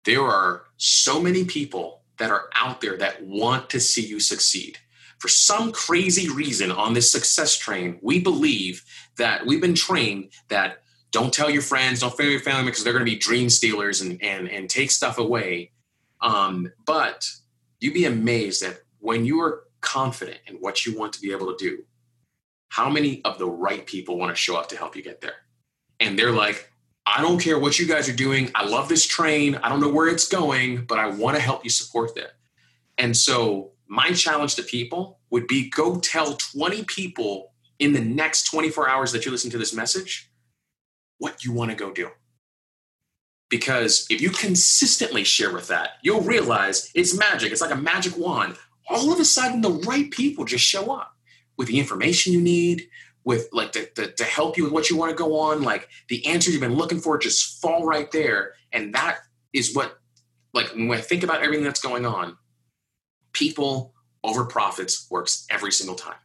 There 0.05 0.21
are 0.21 0.65
so 0.77 1.19
many 1.19 1.43
people 1.43 2.01
that 2.19 2.29
are 2.29 2.49
out 2.53 2.81
there 2.81 2.95
that 2.97 3.23
want 3.23 3.71
to 3.71 3.79
see 3.79 4.05
you 4.05 4.19
succeed. 4.19 4.77
For 5.17 5.27
some 5.27 5.71
crazy 5.71 6.29
reason 6.29 6.71
on 6.71 6.93
this 6.93 7.11
success 7.11 7.57
train, 7.57 7.97
we 8.03 8.19
believe 8.19 8.83
that 9.17 9.45
we've 9.45 9.61
been 9.61 9.73
trained 9.73 10.31
that 10.49 10.83
don't 11.11 11.33
tell 11.33 11.49
your 11.49 11.61
friends, 11.63 12.01
don't 12.01 12.15
tell 12.15 12.27
your 12.27 12.41
family 12.41 12.65
because 12.65 12.83
they're 12.83 12.93
going 12.93 13.05
to 13.05 13.11
be 13.11 13.17
dream 13.17 13.49
stealers 13.49 14.01
and, 14.01 14.21
and, 14.21 14.49
and 14.49 14.69
take 14.69 14.91
stuff 14.91 15.17
away. 15.17 15.71
Um, 16.21 16.71
but 16.85 17.27
you'd 17.79 17.93
be 17.93 18.05
amazed 18.05 18.61
that 18.61 18.81
when 18.99 19.25
you 19.25 19.41
are 19.41 19.63
confident 19.81 20.39
in 20.45 20.55
what 20.57 20.85
you 20.85 20.97
want 20.97 21.13
to 21.13 21.21
be 21.21 21.31
able 21.31 21.47
to 21.47 21.57
do, 21.57 21.83
how 22.73 22.89
many 22.89 23.21
of 23.23 23.37
the 23.37 23.47
right 23.47 23.85
people 23.85 24.17
want 24.17 24.31
to 24.31 24.35
show 24.35 24.57
up 24.57 24.67
to 24.67 24.75
help 24.75 24.95
you 24.95 25.03
get 25.03 25.21
there? 25.21 25.35
And 25.99 26.17
they're 26.17 26.31
like, 26.31 26.71
I 27.05 27.21
don't 27.21 27.39
care 27.39 27.59
what 27.59 27.77
you 27.77 27.85
guys 27.85 28.09
are 28.09 28.15
doing. 28.15 28.49
I 28.55 28.65
love 28.65 28.89
this 28.89 29.05
train. 29.05 29.53
I 29.61 29.69
don't 29.69 29.79
know 29.79 29.91
where 29.91 30.07
it's 30.07 30.27
going, 30.27 30.85
but 30.85 30.97
I 30.97 31.05
want 31.05 31.35
to 31.35 31.41
help 31.41 31.63
you 31.63 31.69
support 31.69 32.15
that. 32.15 32.31
And 32.97 33.15
so, 33.15 33.73
my 33.87 34.11
challenge 34.13 34.55
to 34.55 34.63
people 34.63 35.19
would 35.29 35.45
be 35.45 35.69
go 35.69 35.99
tell 35.99 36.33
20 36.33 36.83
people 36.85 37.51
in 37.77 37.93
the 37.93 38.01
next 38.01 38.49
24 38.49 38.89
hours 38.89 39.11
that 39.11 39.23
you 39.23 39.31
listen 39.31 39.51
to 39.51 39.59
this 39.59 39.75
message 39.75 40.31
what 41.19 41.45
you 41.45 41.53
want 41.53 41.69
to 41.69 41.77
go 41.77 41.91
do. 41.91 42.09
Because 43.51 44.07
if 44.09 44.19
you 44.19 44.31
consistently 44.31 45.23
share 45.23 45.53
with 45.53 45.67
that, 45.67 45.91
you'll 46.01 46.21
realize 46.21 46.89
it's 46.95 47.15
magic. 47.15 47.51
It's 47.51 47.61
like 47.61 47.69
a 47.69 47.75
magic 47.75 48.17
wand. 48.17 48.55
All 48.89 49.13
of 49.13 49.19
a 49.19 49.25
sudden, 49.25 49.61
the 49.61 49.69
right 49.87 50.09
people 50.09 50.43
just 50.43 50.65
show 50.65 50.91
up 50.91 51.13
with 51.57 51.67
the 51.67 51.79
information 51.79 52.33
you 52.33 52.41
need, 52.41 52.87
with 53.25 53.47
like 53.51 53.71
to, 53.73 53.85
to, 53.95 54.11
to, 54.11 54.23
help 54.23 54.57
you 54.57 54.65
with 54.65 54.73
what 54.73 54.89
you 54.89 54.97
want 54.97 55.11
to 55.11 55.15
go 55.15 55.39
on, 55.39 55.61
like 55.61 55.87
the 56.09 56.25
answers 56.25 56.53
you've 56.53 56.61
been 56.61 56.75
looking 56.75 56.99
for 56.99 57.17
just 57.17 57.61
fall 57.61 57.85
right 57.85 58.11
there. 58.11 58.53
And 58.71 58.93
that 58.95 59.19
is 59.53 59.75
what, 59.75 59.97
like, 60.53 60.71
when 60.73 60.91
I 60.91 61.01
think 61.01 61.23
about 61.23 61.41
everything 61.41 61.63
that's 61.63 61.81
going 61.81 62.05
on, 62.05 62.37
people 63.31 63.93
over 64.23 64.45
profits 64.45 65.07
works 65.09 65.45
every 65.49 65.71
single 65.71 65.95
time 65.95 66.17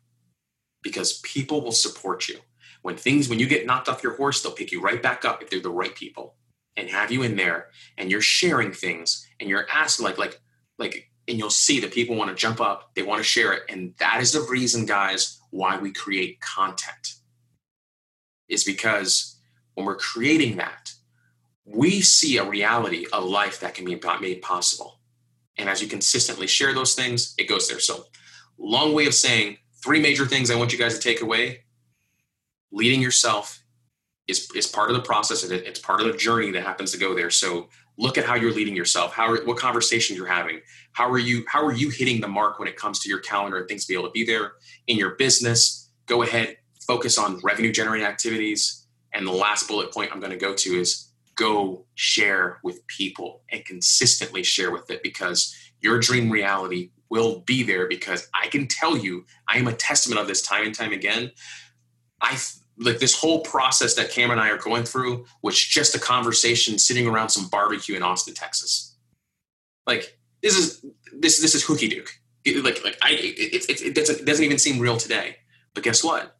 because 0.82 1.20
people 1.20 1.62
will 1.62 1.72
support 1.72 2.28
you. 2.28 2.38
When 2.82 2.96
things, 2.96 3.28
when 3.28 3.38
you 3.38 3.46
get 3.46 3.66
knocked 3.66 3.88
off 3.88 4.02
your 4.02 4.16
horse, 4.16 4.42
they'll 4.42 4.52
pick 4.52 4.72
you 4.72 4.80
right 4.80 5.02
back 5.02 5.24
up 5.24 5.42
if 5.42 5.50
they're 5.50 5.60
the 5.60 5.70
right 5.70 5.94
people 5.94 6.36
and 6.76 6.88
have 6.88 7.10
you 7.10 7.22
in 7.22 7.36
there 7.36 7.68
and 7.96 8.10
you're 8.10 8.20
sharing 8.20 8.72
things 8.72 9.26
and 9.40 9.48
you're 9.48 9.66
asking, 9.72 10.04
like, 10.04 10.18
like, 10.18 10.40
like 10.78 11.08
and 11.28 11.38
you'll 11.38 11.50
see 11.50 11.78
that 11.80 11.92
people 11.92 12.16
want 12.16 12.30
to 12.30 12.36
jump 12.36 12.60
up, 12.60 12.94
they 12.94 13.02
want 13.02 13.18
to 13.18 13.24
share 13.24 13.52
it. 13.52 13.62
And 13.68 13.94
that 13.98 14.20
is 14.20 14.32
the 14.32 14.46
reason, 14.50 14.86
guys, 14.86 15.38
why 15.50 15.78
we 15.78 15.92
create 15.92 16.40
content. 16.40 17.14
Is 18.48 18.64
because 18.64 19.38
when 19.74 19.86
we're 19.86 19.96
creating 19.96 20.56
that, 20.56 20.92
we 21.66 22.00
see 22.00 22.38
a 22.38 22.48
reality, 22.48 23.06
a 23.12 23.20
life 23.20 23.60
that 23.60 23.74
can 23.74 23.84
be 23.84 24.00
made 24.20 24.40
possible. 24.40 25.00
And 25.58 25.68
as 25.68 25.82
you 25.82 25.88
consistently 25.88 26.46
share 26.46 26.72
those 26.72 26.94
things, 26.94 27.34
it 27.36 27.48
goes 27.48 27.68
there. 27.68 27.80
So, 27.80 28.04
long 28.56 28.94
way 28.94 29.06
of 29.06 29.14
saying 29.14 29.58
three 29.84 30.00
major 30.00 30.24
things 30.24 30.50
I 30.50 30.56
want 30.56 30.72
you 30.72 30.78
guys 30.78 30.98
to 30.98 31.00
take 31.00 31.20
away. 31.20 31.64
Leading 32.72 33.02
yourself 33.02 33.62
is, 34.26 34.50
is 34.54 34.66
part 34.66 34.90
of 34.90 34.96
the 34.96 35.02
process 35.02 35.42
and 35.42 35.52
it's 35.52 35.80
part 35.80 36.00
of 36.00 36.06
the 36.06 36.16
journey 36.16 36.50
that 36.52 36.62
happens 36.62 36.92
to 36.92 36.98
go 36.98 37.14
there. 37.14 37.30
So 37.30 37.68
look 37.98 38.16
at 38.16 38.24
how 38.24 38.37
you're 38.37 38.52
leading 38.52 38.76
yourself. 38.76 39.12
How 39.12 39.30
are, 39.30 39.44
what 39.44 39.58
conversations 39.58 40.16
you're 40.16 40.28
having. 40.28 40.61
How 40.92 41.11
are 41.11 41.18
you 41.18 41.44
how 41.48 41.64
are 41.64 41.72
you 41.72 41.90
hitting 41.90 42.20
the 42.20 42.28
mark 42.28 42.58
when 42.58 42.68
it 42.68 42.76
comes 42.76 43.00
to 43.00 43.08
your 43.08 43.18
calendar 43.18 43.58
and 43.58 43.68
things 43.68 43.84
to 43.84 43.88
be 43.88 43.98
able 43.98 44.08
to 44.08 44.12
be 44.12 44.24
there 44.24 44.52
in 44.87 44.96
your 44.96 45.16
business? 45.16 45.90
Go 46.06 46.22
ahead, 46.22 46.56
focus 46.87 47.18
on 47.18 47.40
revenue 47.42 47.72
generating 47.72 48.06
activities. 48.06 48.87
And 49.12 49.26
the 49.26 49.32
last 49.32 49.68
bullet 49.68 49.92
point 49.92 50.12
I'm 50.12 50.20
going 50.20 50.32
to 50.32 50.38
go 50.38 50.54
to 50.54 50.80
is 50.80 51.11
go 51.34 51.84
share 51.94 52.58
with 52.62 52.87
people 52.87 53.42
and 53.50 53.64
consistently 53.64 54.42
share 54.42 54.70
with 54.70 54.90
it 54.90 55.02
because 55.02 55.54
your 55.80 55.98
dream 55.98 56.30
reality 56.30 56.90
will 57.11 57.40
be 57.40 57.62
there 57.62 57.88
because 57.88 58.28
I 58.34 58.48
can 58.48 58.66
tell 58.66 58.96
you, 58.96 59.24
I 59.48 59.58
am 59.58 59.68
a 59.68 59.72
testament 59.72 60.20
of 60.20 60.26
this 60.26 60.42
time 60.42 60.66
and 60.66 60.74
time 60.74 60.92
again. 60.92 61.30
I 62.20 62.37
like 62.78 62.98
this 62.98 63.18
whole 63.18 63.40
process 63.40 63.94
that 63.94 64.10
Cameron 64.10 64.38
and 64.38 64.48
I 64.48 64.50
are 64.50 64.58
going 64.58 64.84
through 64.84 65.26
was 65.42 65.58
just 65.58 65.94
a 65.94 65.98
conversation 65.98 66.78
sitting 66.78 67.06
around 67.06 67.30
some 67.30 67.48
barbecue 67.48 67.96
in 67.96 68.02
Austin, 68.02 68.34
Texas. 68.34 68.96
Like 69.86 70.18
this 70.42 70.56
is 70.56 70.84
this 71.12 71.40
this 71.40 71.54
is 71.54 71.64
hooky 71.64 71.88
duke. 71.88 72.10
like 72.46 72.84
like 72.84 72.98
I 73.02 73.10
it, 73.12 73.68
it, 73.68 73.96
it 73.96 74.24
doesn't 74.24 74.44
even 74.44 74.58
seem 74.58 74.78
real 74.78 74.96
today. 74.96 75.36
But 75.74 75.84
guess 75.84 76.04
what? 76.04 76.36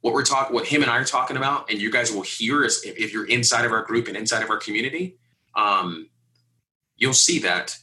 What 0.00 0.12
we're 0.14 0.24
talking, 0.24 0.54
what 0.54 0.66
him 0.66 0.82
and 0.82 0.90
I 0.90 0.98
are 0.98 1.04
talking 1.04 1.36
about, 1.36 1.70
and 1.70 1.80
you 1.80 1.90
guys 1.90 2.12
will 2.12 2.22
hear 2.22 2.64
is 2.64 2.84
if, 2.84 2.98
if 2.98 3.12
you're 3.12 3.26
inside 3.26 3.64
of 3.64 3.72
our 3.72 3.82
group 3.82 4.08
and 4.08 4.16
inside 4.16 4.42
of 4.42 4.50
our 4.50 4.58
community, 4.58 5.16
um, 5.54 6.10
you'll 6.96 7.14
see 7.14 7.38
that 7.40 7.78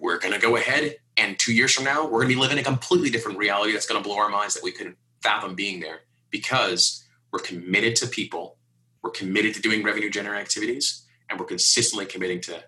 we're 0.00 0.18
to 0.34 0.40
go 0.40 0.56
ahead 0.56 0.96
and 1.16 1.38
two 1.38 1.54
years 1.54 1.72
from 1.72 1.84
now, 1.84 2.06
we're 2.06 2.18
to 2.28 2.34
be 2.34 2.40
living 2.40 2.58
a 2.58 2.62
completely 2.62 3.08
different 3.08 3.38
reality 3.38 3.72
that's 3.72 3.86
to 4.02 4.06
blow 4.06 4.18
our 4.18 4.28
minds 4.28 4.54
that 4.54 4.62
we 4.62 4.72
couldn't 4.72 4.96
fathom 5.22 5.54
being 5.54 5.80
there 5.80 6.00
because 6.30 7.05
we're 7.32 7.40
committed 7.40 7.96
to 7.96 8.06
people, 8.06 8.58
we're 9.02 9.10
committed 9.10 9.54
to 9.54 9.62
doing 9.62 9.82
revenue 9.82 10.10
generating 10.10 10.42
activities, 10.42 11.06
and 11.28 11.38
we're 11.38 11.46
consistently 11.46 12.06
committing 12.06 12.40
to, 12.42 12.62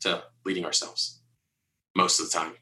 to 0.00 0.22
leading 0.44 0.64
ourselves 0.64 1.20
most 1.96 2.20
of 2.20 2.30
the 2.30 2.38
time. 2.38 2.54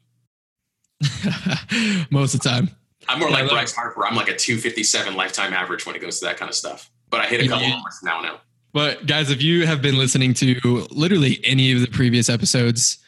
most 2.11 2.33
of 2.33 2.41
the 2.41 2.49
time. 2.49 2.69
I'm 3.07 3.19
more 3.19 3.29
yeah, 3.29 3.41
like 3.41 3.49
Bryce 3.49 3.73
Harper. 3.73 4.05
I'm 4.05 4.15
like 4.15 4.27
a 4.27 4.35
257 4.35 5.15
lifetime 5.15 5.53
average 5.53 5.85
when 5.85 5.95
it 5.95 5.99
goes 5.99 6.19
to 6.19 6.25
that 6.25 6.37
kind 6.37 6.49
of 6.49 6.55
stuff. 6.55 6.91
But 7.09 7.21
I 7.21 7.25
hit 7.25 7.41
a 7.41 7.47
couple 7.47 7.67
yeah. 7.67 7.81
now 8.03 8.21
now. 8.21 8.41
But 8.73 9.05
guys, 9.05 9.29
if 9.29 9.41
you 9.41 9.65
have 9.65 9.81
been 9.81 9.97
listening 9.97 10.33
to 10.35 10.87
literally 10.91 11.41
any 11.43 11.73
of 11.73 11.81
the 11.81 11.87
previous 11.87 12.29
episodes, 12.29 12.99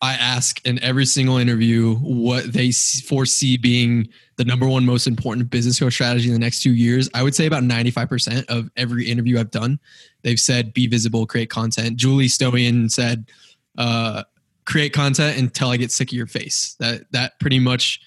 I 0.00 0.14
ask 0.14 0.64
in 0.64 0.78
every 0.80 1.06
single 1.06 1.38
interview 1.38 1.96
what 1.96 2.52
they 2.52 2.70
foresee 2.70 3.56
being 3.56 4.08
the 4.36 4.44
number 4.44 4.68
one 4.68 4.86
most 4.86 5.08
important 5.08 5.50
business 5.50 5.80
growth 5.80 5.92
strategy 5.92 6.28
in 6.28 6.32
the 6.32 6.38
next 6.38 6.62
two 6.62 6.72
years. 6.72 7.10
I 7.14 7.24
would 7.24 7.34
say 7.34 7.46
about 7.46 7.64
95% 7.64 8.44
of 8.48 8.70
every 8.76 9.10
interview 9.10 9.40
I've 9.40 9.50
done, 9.50 9.80
they've 10.22 10.38
said 10.38 10.72
be 10.72 10.86
visible, 10.86 11.26
create 11.26 11.50
content. 11.50 11.96
Julie 11.96 12.28
Stoian 12.28 12.88
said, 12.90 13.28
uh, 13.76 14.22
create 14.66 14.92
content 14.92 15.38
until 15.38 15.70
I 15.70 15.76
get 15.78 15.90
sick 15.90 16.10
of 16.10 16.16
your 16.16 16.26
face. 16.26 16.76
That 16.78 17.10
that 17.12 17.40
pretty 17.40 17.58
much 17.58 18.00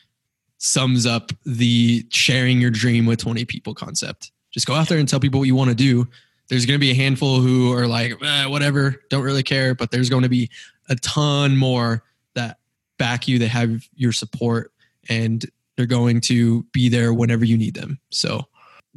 sums 0.60 1.06
up 1.06 1.32
the 1.46 2.06
sharing 2.10 2.62
your 2.62 2.70
dream 2.70 3.06
with 3.06 3.20
20 3.20 3.46
people 3.46 3.74
concept. 3.74 4.32
Just 4.52 4.68
go 4.68 4.76
out 4.76 4.88
there 4.88 5.00
and 5.00 5.10
tell 5.10 5.20
people 5.20 5.40
what 5.40 5.48
you 5.48 5.56
want 5.56 5.70
to 5.70 5.76
do. 5.76 6.08
There's 6.50 6.66
going 6.66 6.78
to 6.78 6.82
be 6.82 6.92
a 6.92 6.96
handful 6.96 7.40
who 7.40 7.74
are 7.74 7.88
like, 7.88 8.14
eh, 8.24 8.46
whatever, 8.46 9.02
don't 9.10 9.24
really 9.24 9.42
care, 9.42 9.74
but 9.74 9.90
there's 9.90 10.10
going 10.10 10.24
to 10.24 10.30
be 10.30 10.50
a 10.92 10.96
ton 10.98 11.58
more 11.58 12.04
that 12.36 12.60
back 13.00 13.28
you, 13.28 13.40
they 13.40 13.48
have 13.48 13.82
your 13.96 14.12
support, 14.12 14.74
and 15.10 15.44
they're 15.76 15.86
going 15.88 16.22
to 16.22 16.64
be 16.74 16.90
there 16.90 17.14
whenever 17.14 17.46
you 17.46 17.58
need 17.58 17.74
them. 17.74 18.00
So, 18.12 18.44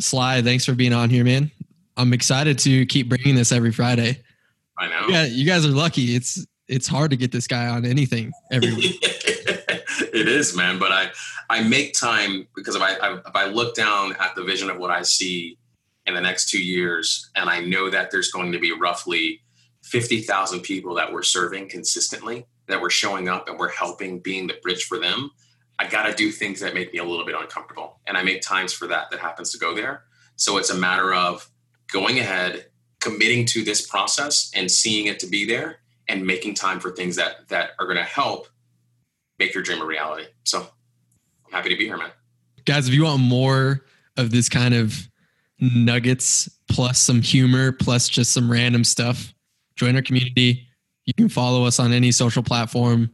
Sly, 0.01 0.43
thanks 0.43 0.67
for 0.67 0.75
being 0.75 0.93
on 0.93 1.09
here, 1.09 1.25
man. 1.25 1.51
I'm 1.97 2.13
excited 2.13 2.59
to 2.59 2.85
keep 2.87 3.09
bringing 3.09 3.37
this 3.37 3.53
every 3.53 3.71
Friday. 3.71 4.21
I 4.77 4.89
know. 4.89 5.07
Yeah, 5.09 5.25
you 5.25 5.47
guys 5.47 5.65
are 5.65 5.71
lucky. 5.71 6.17
It's 6.17 6.45
it's 6.67 6.89
hard 6.89 7.13
to 7.13 7.17
get 7.17 7.31
this 7.31 7.47
guy 7.47 7.69
on 7.69 7.85
anything 7.85 8.33
every 8.51 8.75
week. 8.75 8.99
it 9.03 10.29
is, 10.29 10.57
man. 10.57 10.81
But 10.81 10.91
I 10.91 11.11
I 11.49 11.63
make 11.63 11.95
time 11.95 12.49
because 12.57 12.75
if 12.75 12.83
I, 12.83 12.95
I 12.95 13.13
if 13.19 13.37
I 13.37 13.47
look 13.47 13.77
down 13.77 14.17
at 14.19 14.35
the 14.35 14.43
vision 14.43 14.69
of 14.69 14.79
what 14.79 14.91
I 14.91 15.03
see 15.03 15.57
in 16.07 16.15
the 16.15 16.21
next 16.21 16.51
two 16.51 16.63
years, 16.63 17.31
and 17.37 17.49
I 17.49 17.61
know 17.61 17.89
that 17.89 18.11
there's 18.11 18.33
going 18.33 18.51
to 18.51 18.59
be 18.59 18.73
roughly 18.73 19.41
50,000 19.85 20.61
people 20.61 20.95
that 20.95 21.13
we're 21.13 21.23
serving 21.23 21.69
consistently, 21.69 22.47
that 22.69 22.81
we're 22.81 22.91
showing 22.91 23.29
up 23.29 23.49
and 23.49 23.59
we're 23.59 23.71
helping 23.71 24.19
being 24.19 24.47
the 24.47 24.55
bridge 24.63 24.85
for 24.85 24.99
them, 24.99 25.31
I 25.79 25.87
got 25.87 26.07
to 26.07 26.15
do 26.15 26.31
things 26.31 26.61
that 26.61 26.73
make 26.73 26.93
me 26.93 26.99
a 26.99 27.05
little 27.05 27.27
bit 27.27 27.35
uncomfortable. 27.39 28.01
And 28.07 28.17
I 28.17 28.23
make 28.23 28.41
times 28.41 28.73
for 28.73 28.87
that 28.87 29.11
that 29.11 29.21
happens 29.21 29.53
to 29.53 29.59
go 29.59 29.75
there. 29.75 30.05
So 30.37 30.57
it's 30.57 30.71
a 30.71 30.77
matter 30.77 31.13
of 31.13 31.49
going 31.93 32.19
ahead, 32.19 32.67
committing 33.01 33.45
to 33.47 33.63
this 33.63 33.87
process 33.87 34.51
and 34.55 34.71
seeing 34.71 35.07
it 35.07 35.19
to 35.21 35.27
be 35.27 35.45
there 35.45 35.81
and 36.09 36.27
making 36.27 36.55
time 36.55 36.81
for 36.81 36.91
things 36.91 37.17
that 37.17 37.49
that 37.49 37.71
are 37.79 37.85
going 37.85 37.99
to 37.99 38.03
help 38.03 38.49
make 39.39 39.53
your 39.53 39.63
dream 39.63 39.83
a 39.83 39.85
reality. 39.85 40.25
So 40.45 40.61
I'm 40.61 41.53
happy 41.53 41.69
to 41.69 41.77
be 41.77 41.85
here, 41.85 41.99
man. 41.99 42.11
Guys, 42.65 42.89
if 42.89 42.95
you 42.95 43.05
want 43.05 43.21
more 43.21 43.85
of 44.17 44.31
this 44.31 44.49
kind 44.49 44.75
of 44.75 45.09
nuggets 45.61 46.49
plus 46.71 46.99
some 46.99 47.21
humor 47.21 47.73
plus 47.73 48.09
just 48.09 48.33
some 48.33 48.51
random 48.51 48.85
stuff, 48.85 49.34
join 49.77 49.97
our 49.97 50.03
community. 50.03 50.67
You 51.07 51.15
can 51.15 51.29
follow 51.29 51.65
us 51.65 51.79
on 51.79 51.93
any 51.93 52.13
social 52.13 52.43
platform. 52.43 53.11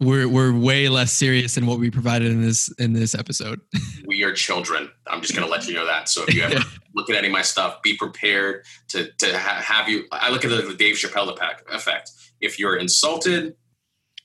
We're 0.00 0.28
we're 0.28 0.52
way 0.52 0.88
less 0.88 1.12
serious 1.12 1.56
than 1.56 1.66
what 1.66 1.78
we 1.78 1.90
provided 1.90 2.30
in 2.30 2.40
this 2.40 2.72
in 2.78 2.94
this 2.94 3.14
episode. 3.14 3.60
we 4.06 4.22
are 4.22 4.32
children. 4.32 4.90
I'm 5.06 5.20
just 5.20 5.34
going 5.34 5.46
to 5.46 5.50
let 5.50 5.68
you 5.68 5.74
know 5.74 5.84
that. 5.84 6.08
So 6.08 6.24
if 6.26 6.34
you 6.34 6.42
ever 6.42 6.58
look 6.94 7.10
at 7.10 7.16
any 7.16 7.26
of 7.26 7.32
my 7.32 7.42
stuff, 7.42 7.82
be 7.82 7.96
prepared 7.96 8.64
to 8.88 9.10
to 9.18 9.38
ha- 9.38 9.62
have 9.62 9.88
you. 9.88 10.04
I 10.10 10.30
look 10.30 10.44
at 10.44 10.48
the 10.48 10.74
Dave 10.74 10.96
Chappelle 10.96 11.36
effect. 11.70 12.12
If 12.40 12.58
you're 12.58 12.76
insulted, 12.76 13.54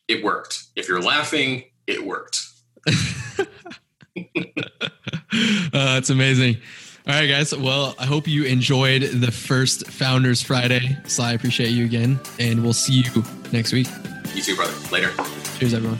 it 0.07 0.23
worked. 0.23 0.63
If 0.77 0.87
you're 0.87 1.01
laughing, 1.01 1.65
it 1.87 2.05
worked. 2.05 2.41
uh, 2.87 3.43
that's 5.73 6.09
amazing. 6.09 6.57
All 7.07 7.13
right, 7.13 7.27
guys. 7.27 7.55
Well, 7.55 7.93
I 7.99 8.05
hope 8.05 8.27
you 8.27 8.45
enjoyed 8.45 9.03
the 9.03 9.31
first 9.31 9.85
Founders 9.87 10.41
Friday. 10.41 10.97
Sly, 11.05 11.29
I 11.29 11.33
appreciate 11.33 11.69
you 11.69 11.85
again, 11.85 12.19
and 12.39 12.63
we'll 12.63 12.73
see 12.73 13.01
you 13.01 13.23
next 13.51 13.73
week. 13.73 13.87
You 14.33 14.41
too, 14.41 14.55
brother. 14.55 14.73
Later. 14.91 15.11
Cheers, 15.59 15.75
everyone. 15.75 15.99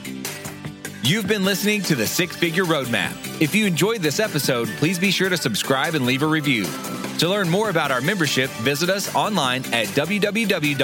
You've 1.03 1.27
been 1.27 1.45
listening 1.45 1.83
to 1.83 1.95
the 1.95 2.07
Six 2.07 2.35
Figure 2.35 2.63
Roadmap. 2.63 3.39
If 3.39 3.53
you 3.53 3.67
enjoyed 3.67 4.01
this 4.01 4.19
episode, 4.19 4.67
please 4.77 4.97
be 4.97 5.11
sure 5.11 5.29
to 5.29 5.37
subscribe 5.37 5.93
and 5.93 6.07
leave 6.07 6.23
a 6.23 6.27
review. 6.27 6.65
To 7.19 7.29
learn 7.29 7.49
more 7.49 7.69
about 7.69 7.91
our 7.91 8.01
membership, 8.01 8.49
visit 8.61 8.89
us 8.89 9.13
online 9.13 9.63
at 9.71 9.85
www.lvrg.it. 9.89 10.75